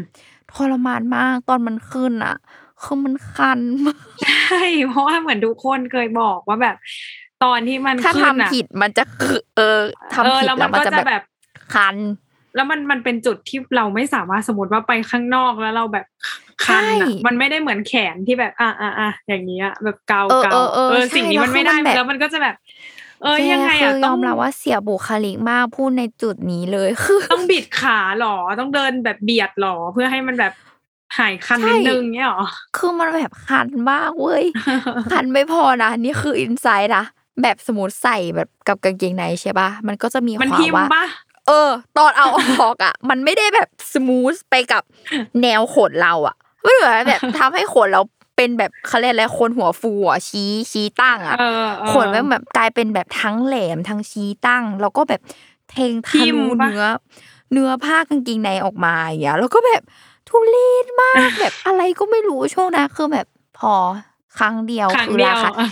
[0.53, 2.37] ทรมานมากตอนมันขึ้นอะ
[2.83, 6.77] คือมันคันมากใช่เพราะว่าเหมือนทุกคนเคยบอกว่าแบบ
[7.45, 9.79] ตอนที่มันถ้าขึ้นทำอะผิดมันจะคือเออ
[10.15, 11.23] ทำเออผิดแล้วแล้มัวนมันก็จะจะแบแบบบ
[11.75, 11.97] คัน
[12.59, 16.07] แล้วมันมันเป็นจุดที่เราไม่สามารถสมมติว่าไปข้างนอกแล้วเราแบบ
[16.65, 22.57] คันใช่อะมันไม่ได้เหมือนแขนที่แบบอะอะอะอย่างนี้อะแบบเกาเออเกาเออเออเออใช่สิ่งนี้มันไม่แล้วได้คือมันแบบแล้วมันก็จะแบบ
[23.23, 30.53] เออแกยังไงคือะยต้อองมรับว่าเสียบุคลิกมากพูดในจุดนี้เลยคือต้องบิดขาหรอต้องเดินแบบเบียดหรอเพื่อให้มันแบบ
[31.19, 32.45] หายคันใช่นิดนึงเนี้ยหรอ
[32.77, 34.45] คือมันแบบคันมากเว้ย
[35.13, 37.05] คันไม่พอนะนี่คืออินไซด์นะ
[37.43, 41.05] แบบสมมติใส่แบบกับกางเกงในใช่ปะมันก็จะมีคมันวามทิมว่าปะ
[41.49, 42.27] เออ ตอนเอา
[42.63, 44.83] ออกอะ มันไม่ได้แบบสมูทไปกับ
[45.43, 48.03] แนวขนเราอะไม่เหมือนแบบทำให้ขนเรา
[48.37, 55.21] เป็นแบบเขาเรียกอะไรคนหัวฟูอะชี้ชี้ตั้งอะเออเออขนแม่งแบบกลายเป็นแบบทั้งแหลมทั้งชี้ตั้ง แล้วก็แบบ
[55.71, 56.85] เทงทิ่ทะมลุปะเนื้อ
[57.53, 59.83] เนื้อผ้ากางเกงในออกมาอย่างเงี้ยแล้วก็แบบ
[60.29, 63.27] ทุเรศมากแบบอะไรก็ไม่รู้ช่วงนั้นคือแบบ
[63.59, 63.73] พอ
[64.39, 65.69] ครั้งเดียวครั้งคือเดียราวคา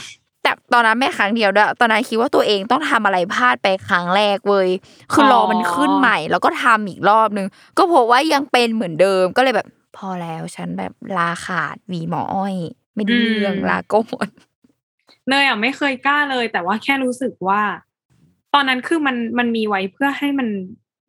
[0.46, 4.68] แต่ตอนนั้นไม่ครั้งเดียวด้วยตอนนั้นคิดว่าตัวเองต้องทำอะไรพลาดไปครั้งแรกเว้ย
[5.12, 7.46] คือรอมันขึ้นใหม่ แล้วก็ทำอีกรอบนึง
[7.78, 12.54] ก็พบว่ายังเป็นเหมือนเดิมก็เลยแบบ พอแล้วฉันแบบลาขาดหวีหมออ้อย
[12.94, 13.94] ไม่ได้เรื่องลาโก
[14.26, 14.28] น
[15.28, 17.62] เนยอะไม่เคยกล้าเลย แต่ว่าแค่รู้สึกว่า
[18.54, 20.48] ตอนนั้นคือมันมันมีไว้เพื่อให้มัน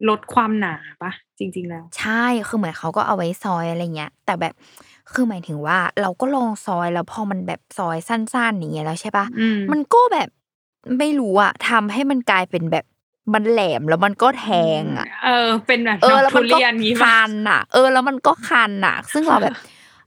[0.09, 4.53] ลดความหนาปะจริง ๆ แล้ว ใช่คือเหมือนเขาก็เอาไว้ซอยอะไรเงี้ยแต่แบบ
[5.13, 10.29] คือหมายถึงว่าเราก็ลองซอยแล้วพอมันแบบซอยสั้นๆอย่างเงี้ยแล้วใช่ปะอืมมันก็แบบ
[10.99, 12.85] ไม่รู้อะทำให้มันกลายเป็นแบบ
[13.33, 14.47] มันแหลมแล้วมันก็แท
[14.81, 19.55] งอะเออ เป็นแบบเออแล้วทุมันก็เรียนงี้ปะคันอะเออ แล้วมันก็คันอะซึ่งเราแบบ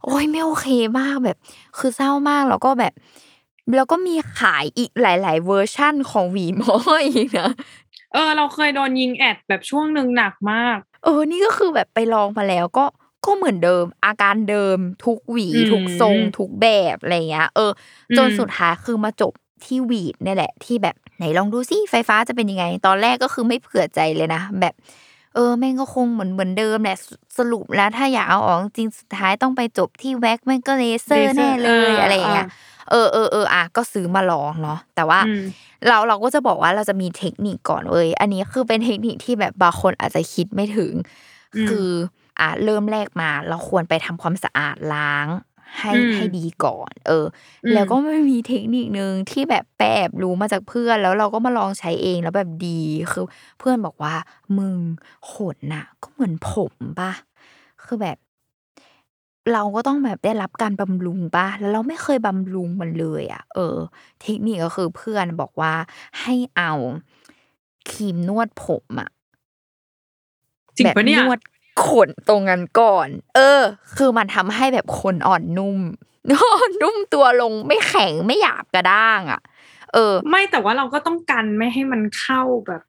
[0.05, 1.37] โอ้ยไม่โอเคมากแบบ
[1.79, 2.93] คือเศร้ามากแล้วก็แบบ
[3.77, 7.51] แล้วก็มีขายอีกหลาย ๆ เวอร์ชั่นของหวีหมออีกนะ
[8.13, 12.85] เออ เราเคยโดนยิง ad แบบช่วงหนึ่งหนักมาก เออ นี่ก็คือแบบไปลองมาแล้วก็
[13.25, 17.71] ก็เหมือนเดิม อาการเดิมทุกหวีอืมทุกทรง ทุกแบบอะไรเงี้ยเออ
[18.17, 19.33] จนอืมสุดท้ายคือมาจบ
[19.65, 24.75] ที่ Veet เนี่ยแหละ ที่แบบไหนลองดูซิไฟฟ้าจะเป็นยังไง ตอนแรกก็คือไม่เผื่อใจเลยนะแบบ
[25.35, 32.49] เออแม่งก็คงเหมือนเหมือนเดิมแหละสรุปแล้วถ้าอยากเอาออกจริงๆสุดท้ายต้องไปจบที่แว็กแม่งก็เลเซอร์แน่เลยอะไรอย่างเงี้ย
[32.91, 35.43] เออเออเอออะก็ซื้อมาลองเนาะแต่ว่าอืม
[35.89, 40.93] เราเราก็จะบอกว่าเราจะมีเทคนิคก่อนเว้ยอันนี้คือเป็นเทคนิคที่แบบบางคนอาจจะคิดไม่ถึง
[41.55, 41.89] อืมคือ
[42.40, 45.26] อะเริ่มแรกมา เราควรไปทำความสะอาดล้าง
[45.81, 47.26] ให้อืมให้ดีก่อน เออ
[47.64, 52.81] อมแล้วก็ไม่มีเทคนิคนึงที่แบบแปแอบรู้มาจากเพื่อน แล้วเราก็มาลองใช้เองแล้วแบบดี
[53.12, 53.24] คือ
[53.59, 54.14] เพื่อนบอกว่า
[54.59, 54.79] มึง
[55.31, 57.12] ขนน่ะ ก็เหมือนผมปะ
[57.85, 58.16] คือแบบ
[59.53, 63.76] เราก็ต้องแบบได้รับการบำรุงปะแล้วเราไม่เคยบำรุงมันเลยอะ เออ
[64.22, 65.72] เทคนิคก็คือเพื่อนบอกว่า
[66.20, 66.72] ให้เอา
[67.90, 69.11] ครีมนวดผมอะ
[70.76, 71.38] จริงแบบปะเนี่ยนวด
[71.88, 73.62] ขนตรงนั้นก่อน เออ
[73.97, 75.79] คือมันทำให้แบบขนอ่อนนุ่ม
[76.83, 79.40] นุ่มตัวลงไม่แข็งไม่หยาบกระด้างอะ
[79.93, 82.83] เออ ไม่แต่ว่าเราก็ต้องกันไม่ให้มันเข้าแบบ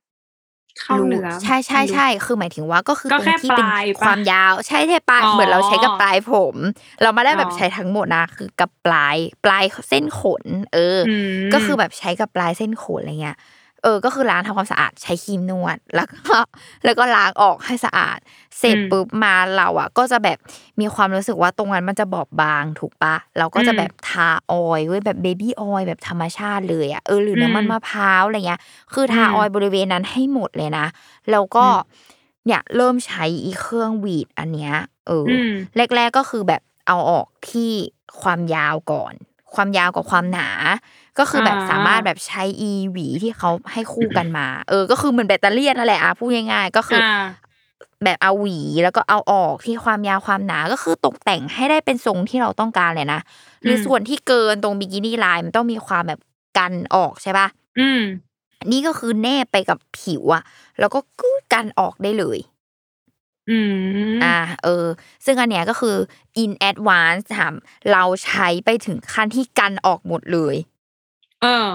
[0.79, 6.55] เข้ารู้เนื้อใช่ใช่ใช่คือหมายถึงว่าก็คือก็ตรแค่งที่เป็นปลายปะความยาว ใช่แค่ปลายอ๋อเหมือนเราใช้กับปลายผม
[7.01, 13.37] เราไม่ได้แบบอ๋อใช้ทั้งหมดนะคือกับปลายปลายเส้นขน เอออมก็คือแบบใช้กับปลายเส้นขนอะไรเงี้ย
[13.83, 16.37] เออก็คือล้างทำความสะอาดใช้ครีมนวดแล้วก็
[16.85, 18.19] แล้วก็ล้างออกให้สะอาด
[18.59, 20.37] เสร็จปุ๊บมาเราอะ ก็จะแบบ
[20.79, 28.61] มีความรู้สึกว่าตรงนั้นมันจะบอบบางถูกปะเราก็จะแบบทา oil ไว้แบบ baby oil แบบธรรมชาติเลยอะเออหรือน้ำมันมะพร้าวอะไรเงี้ย
[28.93, 30.85] คือทา oil บริเวณนั้นให้หมดเลยนะ
[31.31, 31.65] แล้วก็
[32.45, 34.73] เนี่ยเริ่มใช้อีเครื่องหวีดอันเนี้ย
[35.07, 35.53] เอออม
[35.95, 37.71] แรก ๆก็คือแบบเอาออกที่
[38.21, 39.13] ความยาวก่อน
[39.55, 40.49] ความยาวกับความหนา
[41.19, 47.23] ก็คือแบบอ่าสามารถแบบใช้อีหวีที่เขาให้คู่กันมา เออ ก็คือเหมือนแบตเตอรี่นั่นแหละอะพูดง่ายๆก็คือออ่า
[48.03, 53.19] แบบเอาหวีแล้วก็เอาออกที่ความยาวความหนาก็คือตกแต่งให้ได้เป็นทรงที่เราต้องการเลยนะ
[53.63, 56.19] หรืออมส่วนที่เกินตรงบิกินี่ไลน์มันต้องมีความแบบ
[56.57, 57.47] กันออกใช่ปะ
[57.79, 58.01] อืม
[58.71, 60.43] นี่ก็คือแนบไปกับผิวอะ
[60.79, 62.37] แล้วก็กึ๊ดกันออกได้เลย
[63.51, 63.59] อื
[64.11, 64.85] มอ่าเออ
[65.25, 65.95] ซึ่งอันเนี้ยก็คือ
[66.43, 67.53] in advance ถาม
[67.91, 70.55] เราใช้ไปถึงขั้นที่กันออกหมดเลย
[71.41, 71.67] เออ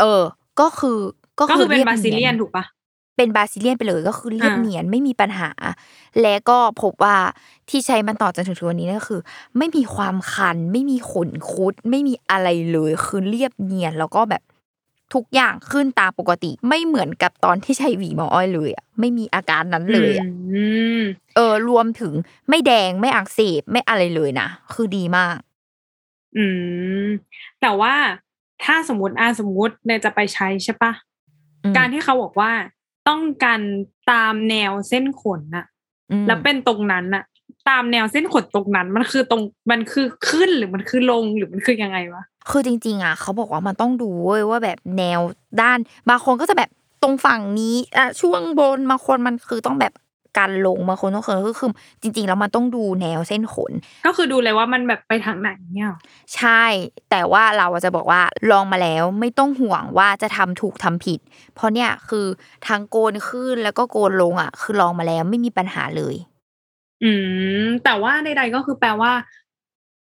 [0.00, 0.22] เออ
[0.60, 0.98] ก็คือ
[1.38, 2.64] ก็ก็คือเป็นรียบาซิเลียนนีถูกปะ
[3.16, 5.50] เป็นบาซิเลียนไปเลยก็คือเรียบอ่าเนียนไม่มีปัญหา
[6.20, 7.16] และก็พบว่า
[7.70, 9.20] ที่ใช้มันต่อจนถึงทุกวันนี้ก็คือ
[9.58, 14.42] ไม่มีความคัน ไม่มีขนคุด ไม่มีอะไรเลยคือเรียบเนียนแล้วก็แบบ
[15.14, 20.64] ทุกอย่างขึ้นตามปกติ ไม่เหมือนกับตอนที่ใช้หวีหมออ้อยเลยอะไม่มีอาการนั้นเลยอะอื
[21.00, 21.02] ม
[21.36, 22.12] เออ รวมถึง
[22.48, 25.38] ไม่แดงไม่อักเสบไม่อะไรเลยนะคือดีมาก
[26.36, 26.46] อื
[27.04, 27.06] ม
[27.60, 27.94] แต่ว่า
[28.64, 30.92] ถ้าสมมติอ่าสมมติเนี่ยจะไปใช้ใช่ปะ
[31.64, 32.52] อืมการที่เขาบอกว่า
[33.08, 33.60] ต้องการ
[34.10, 35.66] ตามแนวเส้นขนน่ะ
[36.10, 37.24] อืมแล้วเป็นตรงนั้นน่ะ
[37.68, 45.20] ตามแนวเส้นขนตรงนั้น มันคือตรงมันคือขึ้นหรือมันคือลงหรือมันคือยังไงวะ คือจริง ๆอะเขาบอกว่ามันต้องดูเว้ยว่าแบบแนว
[45.60, 45.78] ด้าน
[46.08, 46.70] บางคนก็จะแบบ
[47.02, 49.92] ตรงฝั่งนี้อะช่วงบนบางคนมันคือต้องแบบ
[50.38, 51.70] กันลงบางคนต้องคือก็คือ
[52.02, 53.72] จริง ๆ แล้วมันต้องดูแนวเส้นขน
[54.06, 55.98] ก็คือดูเลยว่ามันแบบไปทางไหนเนี่ยหรอ
[56.36, 56.64] ใช่
[57.10, 61.20] แต่ว่าเราอะจะบอกว่าลองมาแล้วไม่ต้องห่วงว่าจะทำถูกทำผิด
[61.54, 62.26] เพราะเนี่ยคือ
[62.68, 66.14] ทั้งโกนขึ้นแล้วก็โกนลงอะ คือลองมาแล้วไม่มีปัญหาเลย
[67.04, 67.12] อื
[67.64, 69.12] มแต่ว่าใดๆก็คือแปลว่า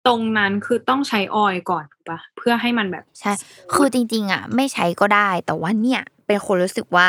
[0.08, 3.32] ตรงนั้นคือต้องใช้ออยล์ก่อนถูกปะเพื่อให้มันแบบใช่
[3.74, 7.08] คือจริง ๆ อะ ไม่ใช้ก็ได้ แต่ว่าเนี่ยเป็นคนรู้สึกว่า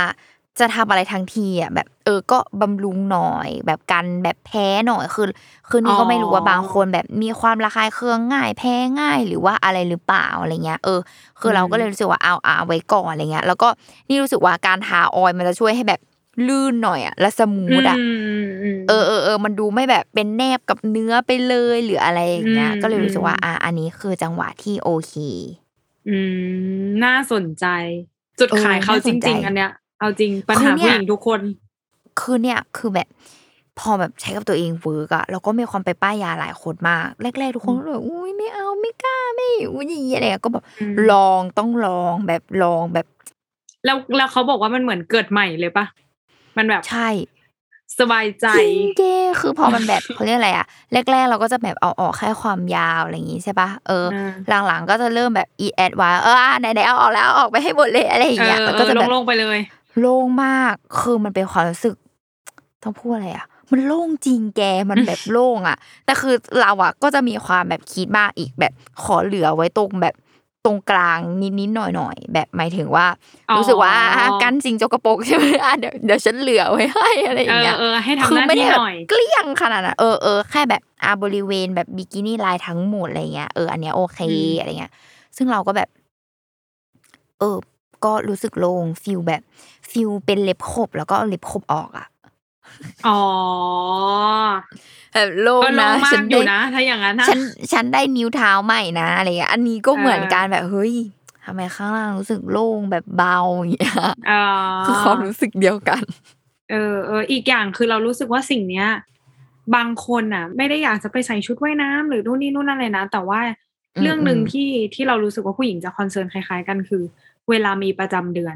[0.60, 5.26] จะทำอะไรทั้งทีอะแบบเออก็บำรุงหน่อย แบบกันแบบแพ้หน่อยคือ
[5.70, 11.00] คือนี่ก็ไม่รู้ว่าบางคนแบบมีความระคายเคืองง่าย แพ้ง่ายหรือว่าอะไรหรือเปล่าอะไรเงี้ยเออ
[11.40, 13.68] คือเราก็เลยรู้สึกว่าเอาเอาไว้ก่อนอะไรเงี้ย แล้วก็
[14.08, 16.00] นี่รู้สึกว่าการทาออยล์มันจะช่วยให้แบบ
[16.48, 18.02] ลื่นหน่อยอะและ smooth อะม
[18.76, 25.14] มเออเออเออมันดูไม่แบบเป็นแนบกับเนื้อไปเลยหรืออะไรอย่างเงี้ยอืมก็เลยรู้สึกว่าอืมอะอันนี้คือจังหวะที่โอเค
[26.10, 26.18] อื
[26.82, 27.66] มน่าสนใจ
[28.40, 31.42] จุดขายเออเขาน่าสนใจริง ๆ อันเนี้ย เอาจริงคือปัญคือหาเนี่ยผู้หญิงทุกคน
[32.20, 33.08] คือเนี่ยคือแบบ
[33.80, 37.08] พอแบบใช้กับตัวเอง work อะแล้วก็มีความไปป้ายยาหลายคนมาก
[37.40, 43.06] แรกๆทุกคนก็เลยอุ้ยไม่เอาไม่กล้าไม่อุ้ยอย่างเงี้ยอะไรเงี้ยก็แบบอืมลองต้องลองแบบลองแบบ
[43.86, 45.86] แล้วแล้วเขาบอกว่ามันเหมือนเกิดใหม่เลยปะ
[46.60, 47.10] มันแบบใช่
[48.00, 50.66] สบายใจจริงเก้คือพอมันแบบเขาเรียกอะไรอะ
[51.12, 59.60] แรกๆ เราก็จะแบบเอาออกแค่ความยาวอะไรอย่างงี้ใช่ปะเอออ่าหลังๆก็จะเริ่มแบบอีแอดว่าเอออะไหนๆเอาออกแล้วเอาออกไปให้หมดเลยอะไรอย่างเอเงี้ยอแล้วเอก็อจะแบบโล่งๆไปเลย
[60.00, 61.96] โล่งมากคือมันเป็นความรู้สึก
[62.84, 70.20] ต้องพูดอะไรอะมันโล่งจริงแกมันแบบโล่งอะ แต่คือเราอะก็จะมีความแบบคิดมากอีกแบบขอเหลือไว้ตรงแบบต
[70.70, 71.20] รงกลาง
[71.60, 73.06] นิดๆหน่อยๆแบบหมายถึงว่า
[73.50, 84.92] อ๋อรู้สึกว่าอะกันสิ่งจกกระปรกใช่ไหมอะเดี๋ยวเดี๋ยวฉันเหลือไว้ให้อะไรอเอย่างอเงี้ยเออให้ทำคืหน้าไม่ที่ได้แบบหน่อยเกลี้ยงขนาดนั้นเออเออแค่แบบอะบริเวณแบบ bikini line ทั้งหมดอะไรเงี้ยเอออันเนี้ยโอเคอืมอะไรเงี้ย
[85.38, 85.90] ซึ่งเราก็แบบ
[87.40, 87.58] เออ
[88.06, 89.42] ก็รู้สึกโล่ง feel แบบ
[89.92, 92.08] feel เป็นเล็บขบแล้วก็เอาเล็บขบออกอะ
[93.08, 93.20] อ๋อ
[95.14, 97.40] แบบโล่งก็โล่นะงมาฉักนอได้ยู่นะถ้าอย่างนั้นนะฉัน
[97.74, 100.94] ฉันได้นิ้วเท้าใหม่นะอะไรเงี้ยอันนี้ก็เหมือนเออกันแบบเฮ้ย
[101.46, 103.94] ทำไมข้างล่างรู้สึกโล่งแบบเบาอย่างเงี้ย
[104.32, 104.44] อ๋อ
[104.86, 106.04] คือความรู้สึกเดียวกัน
[106.72, 108.88] เออเอออีกอย่างคือเรารู้สึกว่าสิ่งเนี้ย
[109.76, 113.40] บางคนอะ ไม่ได้อยากจะไปใส่ชุดว่ายน้ำหรือนู่นนี่นู่นนั่นเลยนะ แต่ว่า
[113.98, 117.04] อืมเรื่องหนึ่งอืมที่ที่เรารู้สึกว่าผู้หญิงจะคอนเซิร์นคล้ายๆกันคือ
[117.50, 118.56] เวลามีประจำเดือน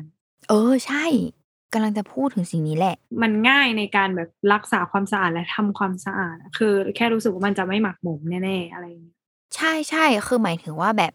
[0.49, 1.05] เออใช่
[1.73, 9.17] กำลังจะพูดถึงสิ่งนี้แหละ มันง่ายในการแบบรักษาความสะอาดและทำความสะอาดอะคือแค่รู้สึกว่ามันจะไม่หมักหมมแน่ๆอะไรอย่างเงี้ย
[9.55, 11.13] ใช่ใช่คือหมายถึงว่าแบบ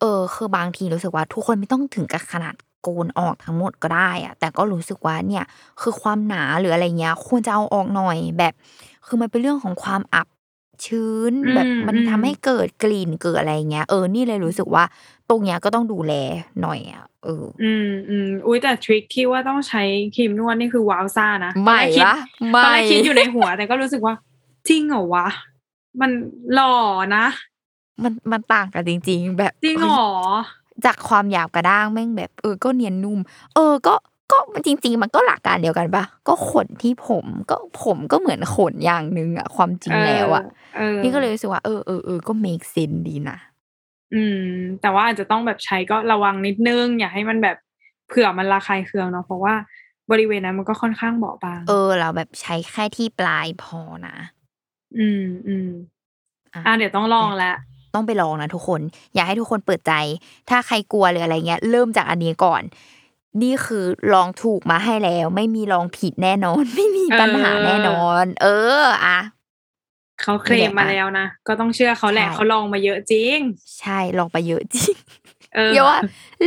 [0.00, 5.44] เออ คือบางทีรู้สึกว่า ทุกคนไม่ต้องถึงกับขนาดโกนออกทั้งหมดก็ได้อะแต่ก็รู้สึกว่าเนี่ย
[5.80, 8.54] คือความหนาหรืออะไรเงี้ยควรจะเอาออกหน่อยแบบ
[9.06, 10.26] คือมันเป็นเรื่องของความอับ
[10.86, 14.84] ชื้นอืมแบบมันอืมทำให้เกิดกลิ่นเกิดอะไรเงี้ยเออนี่เลยรู้สึกว่า
[15.28, 16.12] ตรงเนี้ยก็ต้องดูแล
[16.62, 19.82] หน่อยอะเอออืมอืมอุ้ยแต่ทริคที่ว่าต้องใช้
[20.14, 22.14] ครีมนวดนี่คือว้าวซ่านะไม่ตอนแรกคิดละ
[22.64, 24.14] ตอนไม่แรกคิดอยู่ในหัวแต่ก็รู้สึกว่า
[24.68, 25.28] จริงเหรอวะ
[26.00, 26.10] มัน
[26.54, 26.74] หล่อ
[27.16, 27.26] นะ
[28.02, 30.12] มันมันต่างกันจริง ๆ แบบจริงเหรอ
[30.86, 33.18] จากความหยาบกระด้างแม่งแบบ เออก็เนียนนุ่ม
[33.54, 33.94] เออก็
[34.32, 40.44] ก็จริง ๆ มันก็หลักการเดียวกันปะก็ขนที่ผมก็ผมก็เหมือนขนอย่างหนึ่งอะความจริงแล้วอะ
[40.76, 43.38] เออนี่ก็เลยรู้สึกว่าเออเออเออก็ make sense ดีนะ
[44.14, 44.46] อืม
[44.80, 47.56] แต่ว่าอาจจะต้องแบบใช้ก็ระวังนิดนึง อย่าให้มันแบบ
[48.08, 49.54] เผื่อมันระคายเคืองเนาะเพราะว่า
[50.10, 54.16] บริเวณนั้นมันก็ค่อนข้างเบาบาง เออ เราแบบใช้แค่ที่ปลายพอนะ
[54.98, 55.68] อืมอืม
[56.54, 57.56] อะอะเดี๋ยวต้องลองแล้ว
[57.94, 58.80] ต้องไปลองนะทุกคน
[59.14, 59.92] อยากให้ทุกคนเปิดใจ
[60.50, 62.62] ถ้าใครกลัวหรืออะไรเงี้ย เริ่มจากอันนี้ก่อน
[63.42, 68.46] นี่คือลองถูกมาให้แล้ว ไม่มีลองผิดแน่นอน ไม่มีปัญหาแน่นอน เอ
[68.82, 69.18] ออะ
[70.22, 73.38] เขาเคลมมาแล้วนะก็ต้องเชื่อเขาแหละใช่เขาลองมาเยอะจริง
[73.80, 74.94] ใช่ลองไปเยอะจริง
[75.54, 75.98] เออเดี๋ยวว่า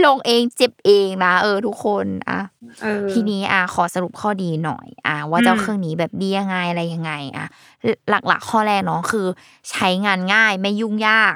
[0.05, 2.39] ลงเองเจ็บเองนะเออทุกคนอะ
[2.81, 7.47] เออทีนี้อะขอสรุปข้อดีหน่อย อะว่าเจ้าอืมเครื่องนี้แบบดียังไงอะไรยังไง อะ
[8.09, 9.27] หลักๆ ข้อแรกเนาะคือ
[9.71, 11.35] ใช้งานง่ายไม่ยุ่งยาก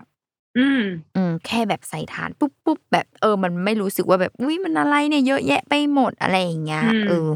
[0.57, 0.81] อืม
[1.15, 7.29] อืมแค่แบบใส่ฐานปุ๊บปุ๊บแบบเออ มันไม่รู้สึกว่าแบบอุ้ยมันอะไรเนี่ยเยอะแยะไปหมดอะไรอย่างเงี้ยอืมเออ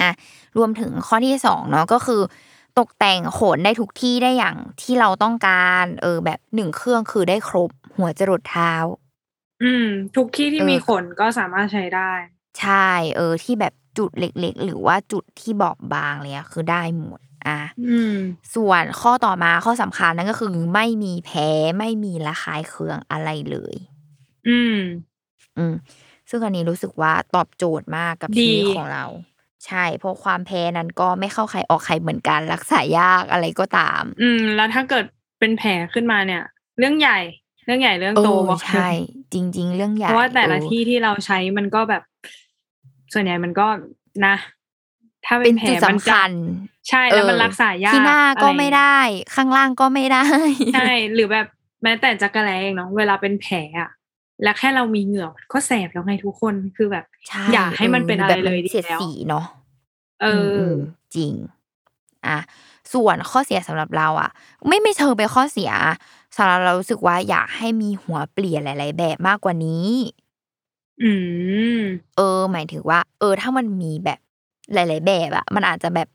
[0.00, 0.10] อะ
[0.56, 2.22] รวมถึงข้อที่สองเนาะก็คือ
[2.78, 8.72] ตกแต่งโขนได้ทุกที่ได้อย่างที่เราต้องการ เออ แบบหนึ่งเครื่องคือได้ครบ หัวจรดเท้า
[9.62, 12.12] อืม ทุกที่ที่เออมีขนก็สามารถใช้ได้
[12.60, 18.14] ใช่ เออ ที่แบบจุดเล็ก ๆ หรือว่าจุดที่บอบบางเลยอะคือได้หมด อะอืม
[18.54, 23.74] ส่วนข้อต่อมาข้อสำคัญนั่นก็คือ ไม่มีแพ้ไม่มีระคายเคืองอะไรเลย
[24.48, 24.78] อืม
[25.58, 25.74] อืม
[26.30, 29.04] ซึ่งอันนี้รู้สึกว่าตอบโจทย์มากกับดีชีวิตของเรา
[29.66, 35.04] ใช่เพราะความแพ้นั้นก็ไม่เข้าใครออกใครเหมือนกันรักษายากอะไรก็ตาม อืม แล้วถ้าเกิด
[35.38, 36.42] เป็นแผลขึ้นมาเนี่ย
[36.78, 37.18] เรื่องใหญ่
[37.66, 38.88] เรื่องใหญ่เรื่องเอโตอบอกเลยใช่
[39.32, 42.02] จริง ๆ เรื่องใหญ่เพราะว่าแต่ละเออที่ที่เราใช้มันก็แบบ
[43.12, 43.66] ส่วนใหญ่มันก็
[44.26, 44.34] นะ
[45.26, 46.30] ถ้าเป็เป็นนแผลจุดมันสำคัญ
[46.88, 48.98] ใช่แล้วมันเออรักษายากที่หน้าก็อะรไม่อย่างเงี้ยได้
[49.34, 50.24] ข้างล่างก็ไม่ได้
[50.72, 51.46] ใช่หรือแบบ
[51.82, 53.90] แม้แต่จักระแลเองเนาะเวลาเป็นแผลอะ
[54.42, 59.44] แล้วแค่เรามีเหงื่อมันก็แสบแล้วไงทุกคนคือแบบใช่อย่าให้มันเป็นอะไรแบบเลยดีเสียดแล้วสีเนาะ
[60.22, 61.32] เอออมๆจริง
[62.26, 62.38] อะ
[62.92, 64.30] ส่วนข้อเสียสำหรับเราอะ
[64.66, 65.72] ไม่ไม่เชิงเป็นข้อเสีย
[66.36, 69.88] สำหรับเรารู้สึกว่าอยากให้มีหัวเปลี่ยนหลาย ๆ แบบมากกว่านี้
[71.02, 71.12] อื
[71.80, 71.82] ม
[72.16, 74.18] เออ หมายถึงว่า เออ ถ้ามันมีแบบ
[74.74, 76.08] หลาย ๆ แบบอะมันอาจจะแบบ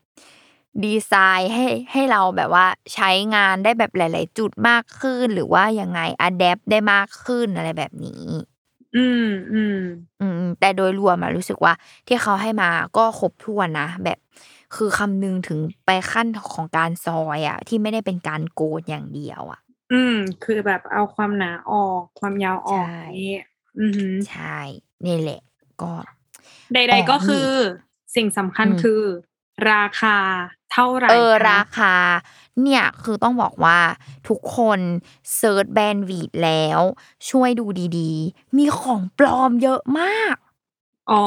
[0.82, 8.24] ดีไซน์ให้ให้เราแบบว่าใช้งานได้แบบหลาย ๆ จุดมากขึ้น หรือว่ายังไงอัดแอปได้มากขึ้นอะไรแบบนี้
[8.96, 9.80] อืมอืม
[10.20, 11.72] อืม แต่โดยรวมอะรู้สึกว่า
[12.06, 14.18] ที่เขาให้มาก็ครบถ้วนนะแบบ
[14.76, 19.60] คือคำนึงถึงไปขั้นของการซอยอะที่ไม่ได้เป็นการโกนอย่างเดียวอะ
[19.92, 23.36] อืม คือแบบเอาความหนาออกความยาวออกใช่นี่
[23.78, 24.58] อือหือใช่
[25.06, 25.40] นี่แหละ
[25.82, 25.92] ก็
[26.74, 27.48] ใด ๆ ก็คือ
[28.16, 29.02] สิ่งสำคัญอืมคือ
[29.70, 30.16] ราคา
[30.72, 31.94] เท่าไหร่เออคะราคา
[32.62, 33.78] เนี่ยคือต้องบอกว่า
[34.28, 34.80] ทุกคน
[35.36, 36.80] search แบรนด์ Veet แล้ว
[37.30, 37.66] ช่วยดู
[37.98, 40.36] ดีๆ มีของปลอมเยอะมาก
[41.12, 41.24] อ๋อ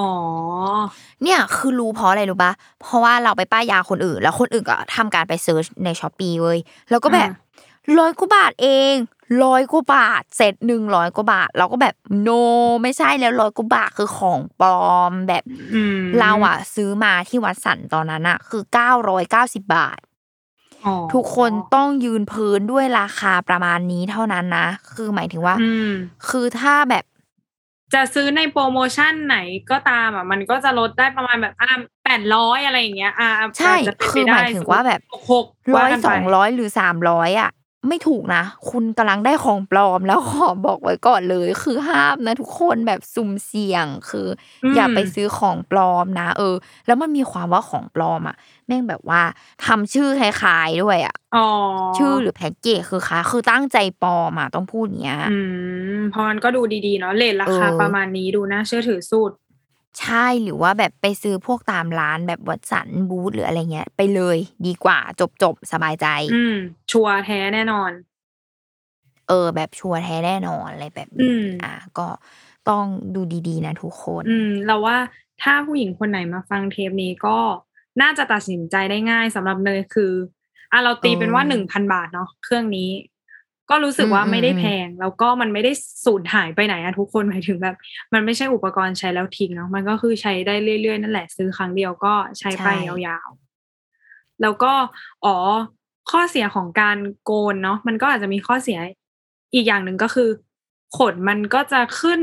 [1.24, 6.60] เนี่ยคือรู้เพราะอะไรรู้ปะเพราะว่าเราไปป้ายยาคนอื่น แล้วคนอื่นก็ทำการไป search ใน Shopee เว้ย
[6.90, 7.32] แล้วก็แบบอ่
[8.00, 8.96] ร้อยกว่าบาทเอง
[9.44, 12.30] ร้อยกว่าบาทเสร็จหนึ่งร้อยกว่าบาท เราก็แบบโน
[12.84, 20.00] ไม่ใช่แล้วร้อยกว่าบาทคือของปลอมแบบอืมเราอะซื้อมาที่วัดสันตอนนั้นอะคือเก้าร้อยเก้าสิบบาท
[20.86, 25.92] อ๋อทุกคนต้องยืนพื้นด้วยราคาประมาณนี้เท่านั้นนะ คือหมายถึงว่าอืม
[26.30, 27.06] คือถ้าแบบ
[27.94, 29.38] จะซื้อในโปรโมชั่นไหน
[29.72, 31.72] ก็ตามอะ มันก็จะลดได้ประมาณแบบอ่า
[32.04, 35.46] แปดร้อยอะไรอย่างเงี้ย อ่าใช่าจจะเป็นคือไปได้หมายถึงว่าแบบหก
[35.76, 37.52] ร้อยว่ากันสไปองร้อยหรือสามร้อยอะ
[37.90, 44.28] ไม่ถูกนะ คุณกำลังได้ของปลอมแล้วขอบอกไว้ก่อนเลย คือห้ามนะทุกคนแบบสุ่มเสี่ยงคือ
[44.64, 48.36] อืมอย่าไปซื้อของปลอมนะ เออ แล้วมันมีความว่าของปลอมอะ
[48.68, 49.22] แม่งแบบว่า
[49.66, 51.40] ทำชื่อคล้ายๆด้วยอะอ๋อ
[51.98, 55.38] ชื่อหรือแพ็กเกจคือคล้ายคือตั้งใจปลอมอะต้องพูดอย่างเนี้ย อื
[55.96, 59.32] มเพราะมันก็ดูดีๆเนาะเลทราคาเออประมาณนี้ดูน่าเชื่อถือสุด
[60.00, 66.56] ใช่หรือว่าแบบไปซื้อพวกตามร้านแบบวัดสันบูธหรืออะไรเงี้ย ไปเลยดีกว่าจบจบๆสบายใจ อืม
[66.92, 67.92] ชัวร์แท้แน่นอน
[69.28, 72.08] เออ แบบชัวร์แท้แน่นอนอะไรแบบอืนี้มอะก็
[72.70, 74.98] ต้องดูดีๆ นะทุกคน อืม เราว่า
[75.42, 77.38] ถ้าผู้หญิงคนไหนมาฟังเทปนี้ก็
[78.02, 80.14] น่าจะตัดสินใจได้ง่ายสำหรับเนยคือ
[80.72, 82.90] อะเราตีเป็นว่าเออหนึ่งพันบาทเนาะเครื่องนี้
[83.70, 85.72] ก็รู้สึกว่าอืมไม่ได้อืมแพง แล้วก็มันไม่ได้
[86.06, 87.76] สูญหายไปไหนอะทุกคนหมายถึงแบบ
[88.14, 94.74] มันไม่ใช่อุปกรณ์ใช้แล้วทิ้งเนาะมันก็คือใช้ได้เรื่อยๆนั่นแหละ ซื้อครั้งเดียวก็ใช้ไปยาวๆแล้วก็
[95.26, 95.36] อ๋อ
[96.12, 98.80] ข้อเสียของการโกนเนาะมันก็อาจจะมีข้อเสีย
[99.54, 100.30] อีกอย่างหนึ่งก็คือ
[100.98, 102.22] ขนมันก็จะขึ้น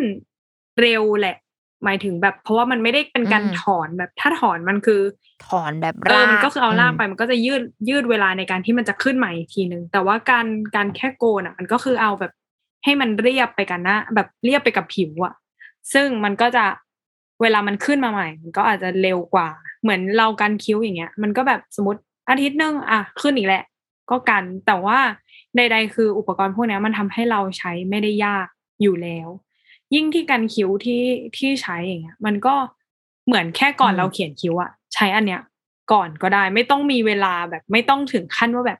[0.80, 1.36] เร็วแหละ
[1.84, 5.00] หมายถึงแบบเพราะว่ามันไม่ได้เป็นการอืมถอนแบบถ้าถอนมันคือ
[5.46, 12.32] ถอนแบบเออรากมันก็คือเอารากมไปมันก็จะยืดยืดเวลาในการที่มันจะขึ้นใหม่อีกทีหนึ่งแต่ว่าการการแค่โกนอะ มันก็คือเอาแบบ
[12.84, 15.34] ให้มันเรียบไปกันนะแบบเรียบไปกับผิวอะ
[15.92, 16.64] ซึ่งมันก็จะ
[17.42, 19.48] เวลามันขึ้นมาใหม่ มันก็อาจจะเร็วกว่า
[19.82, 23.64] เหมือนเรากันคิ้วอย่างเงี้ย มันก็แบบสมมติอาทิตย์หนึงอะขึ้นอีกแหละ
[24.10, 24.98] ก็กันแต่ว่า
[25.56, 28.46] ใด ๆ คืออุปกรณ์พวกเนี้ยมันทำให้เราใช้ไม่ได้ยาก
[28.82, 29.28] อยู่แล้ว
[29.94, 31.02] ยิ่งที่กันคิ้วที่
[31.36, 32.54] ที่ใช้อย่างเงี้ย มันก็
[33.26, 35.40] เหมือนแค่ก่อนอืมเราเขียนคิ้วอะใช้อันเนี้ย
[35.92, 38.78] ก่อนก็ได้ไม่ต้องมีเวลาแบบไม่ต้องถึงขั้นว่าแบบ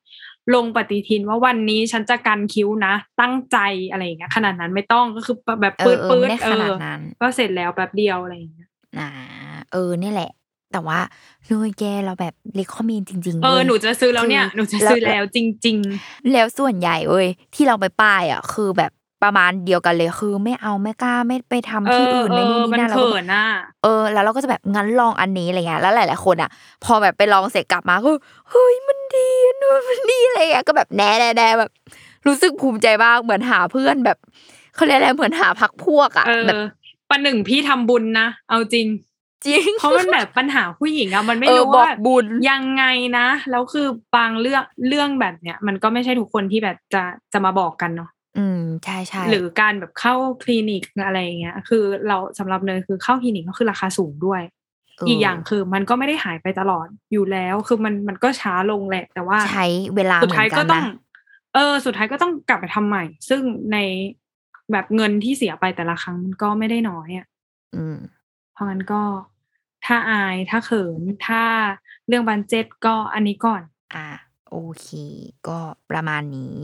[0.55, 3.59] ลงปฏิทินว่าวันนี้ฉันจะกันคิ้วนะ ตั้งใจ
[3.91, 9.11] อะไรอย่างเงี้ยขนาดนั้นไม่ต้องก็คือแบบเอปือดเออปืดไม่ได้เอขนาอดนั้นก็เสร็จแล้วแป๊บเดียวอะไรอย่างเงี้ยอ่า
[9.73, 10.31] เออนี่แหละ
[10.73, 11.01] แต่ว่า
[11.47, 15.77] เนยแกเราแบบเลคคอมเมนจริง ๆ เออว้ยหนูจะซื้อแล้วเนี่ยคือหนูจะซื้อแล้วแล้วจริง
[16.33, 18.93] แล้วส่วนใหญ่เว้ยที่เราไปป้ายอะคือแบบ
[19.25, 23.45] ประมาณเดียวกันเลยคือไม่เอาไม่กล้าไม่ไปทำๆเอที่ออื่นเอไม่นู่นอนี่มันนั่นแล้วเขิก็นน่ะ
[23.83, 26.51] เออ แล้วเราก็จะแบบงั้นลองอันนี้อะไรเงี้ยแล้วหลาย ๆ คนอะ
[26.85, 28.11] พอแบบไปลองเสร็จกลับมาก็
[28.51, 31.71] เฮ้ยมันดีนู่นมันดีอะไรเงี้ยก็แบบแน่แน่แน่แบบ
[32.27, 34.19] รู้สึกภูมิใจมากเหมือนหาเพื่อนแบบ
[34.75, 36.61] เขาเรียกอะไรเหมือนหาพักพวกอะเออแบบ
[37.11, 38.87] ประหนึ่งพี่ทำบุญนะเอาจริง
[39.47, 42.85] จริงเพราะมันแบบปัญหาผู้หญิงอะมันไม่เออรู้บอว่ากบุญยังไง
[43.19, 54.43] นะ แล้วคือบางเรื่องเรื่องแบบเนี้ย มันก็ไม่ใช่ทุกคนที่แบบจะจะมาบอกกันเนาะ อืมใช่ใช่หรือการแบบเข้าคลินิกอะไรอย่างเงี้ย คือเราสำหรับเนยคือเข้าคลินิกก็คือราคาสูงด้วย
[54.99, 59.67] เอีกอย่างคือมันก็ไม่ได้หายไปตลอดอยู่แล้ว คือมันมันก็ช้าลงแหละ แต่ว่าใช้
[59.97, 60.95] เวลาสุดเหมือท้ายนกัก็นต้องนะ
[61.55, 63.79] เออ สุดท้ายก็ต้องกลับไปทำใหม่ ซึ่งใน
[64.73, 67.27] แบบเงินที่เสียไปแต่ละครั้งมันก็ไม่ได้น้อยอะ
[67.77, 67.99] อืม
[68.53, 69.03] เพราะงั้นก็
[69.87, 71.43] ถ้าอายถ้าเขินถ้า
[72.07, 73.63] เรื่องบันเจ็ตก็อันนี้ก่อน
[73.95, 74.09] อ่า
[74.51, 74.89] โอเค
[75.49, 75.59] ก็
[75.91, 76.57] ประมาณนี้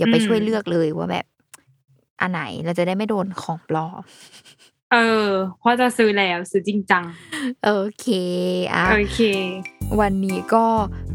[0.00, 1.26] เดี๋ยวไปอืมช่วยเลือกเลยว่าแบบ
[2.20, 4.02] อันไหนเราจะได้ไม่โดนของปลอม
[4.92, 4.96] เอ
[5.26, 5.28] อ
[5.58, 7.04] เพราะจะซื้อแล้วซื้อจริงจัง
[7.64, 7.70] โอ
[8.00, 8.06] เค
[8.74, 9.20] อะโอเค
[10.00, 10.66] วันนี้ก็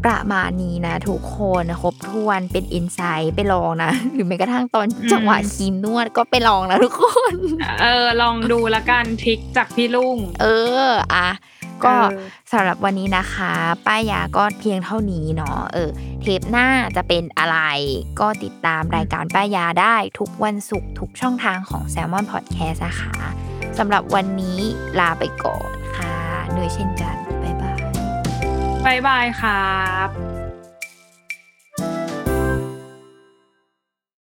[0.05, 7.33] ประมาณนี้นะ ทุกคนครบถ้วนเป็นอินไซต์ไปลองนะ หรือแม้กระทั่งตอนอืมจังหวะครีมนวดก็ไปลองนะทุกคน
[7.81, 10.45] เออ ลองดูละกันทริคจากพี่ลุง เอ
[10.87, 11.27] อ อะ
[11.85, 13.51] ก็เออสำหรับวันนี้นะคะ
[13.87, 15.89] ป้ายยาก็เพียงเท่านี้เนาะเออ
[16.21, 17.57] เทปหน้าจะเป็นอะไร
[18.19, 23.15] ก็ติดตามรายการป้ายยาได้ทุกวันศุกร์ทุกช่องทางของ Salmon Podcast นะคะ
[23.77, 24.59] สำหรับวันนี้
[24.99, 26.15] ลาไปก่อนค่ะ
[26.49, 27.79] เหนื่อยเช่นกันบ๊ายบาย
[28.85, 29.75] บายบายครั
[30.07, 30.34] บ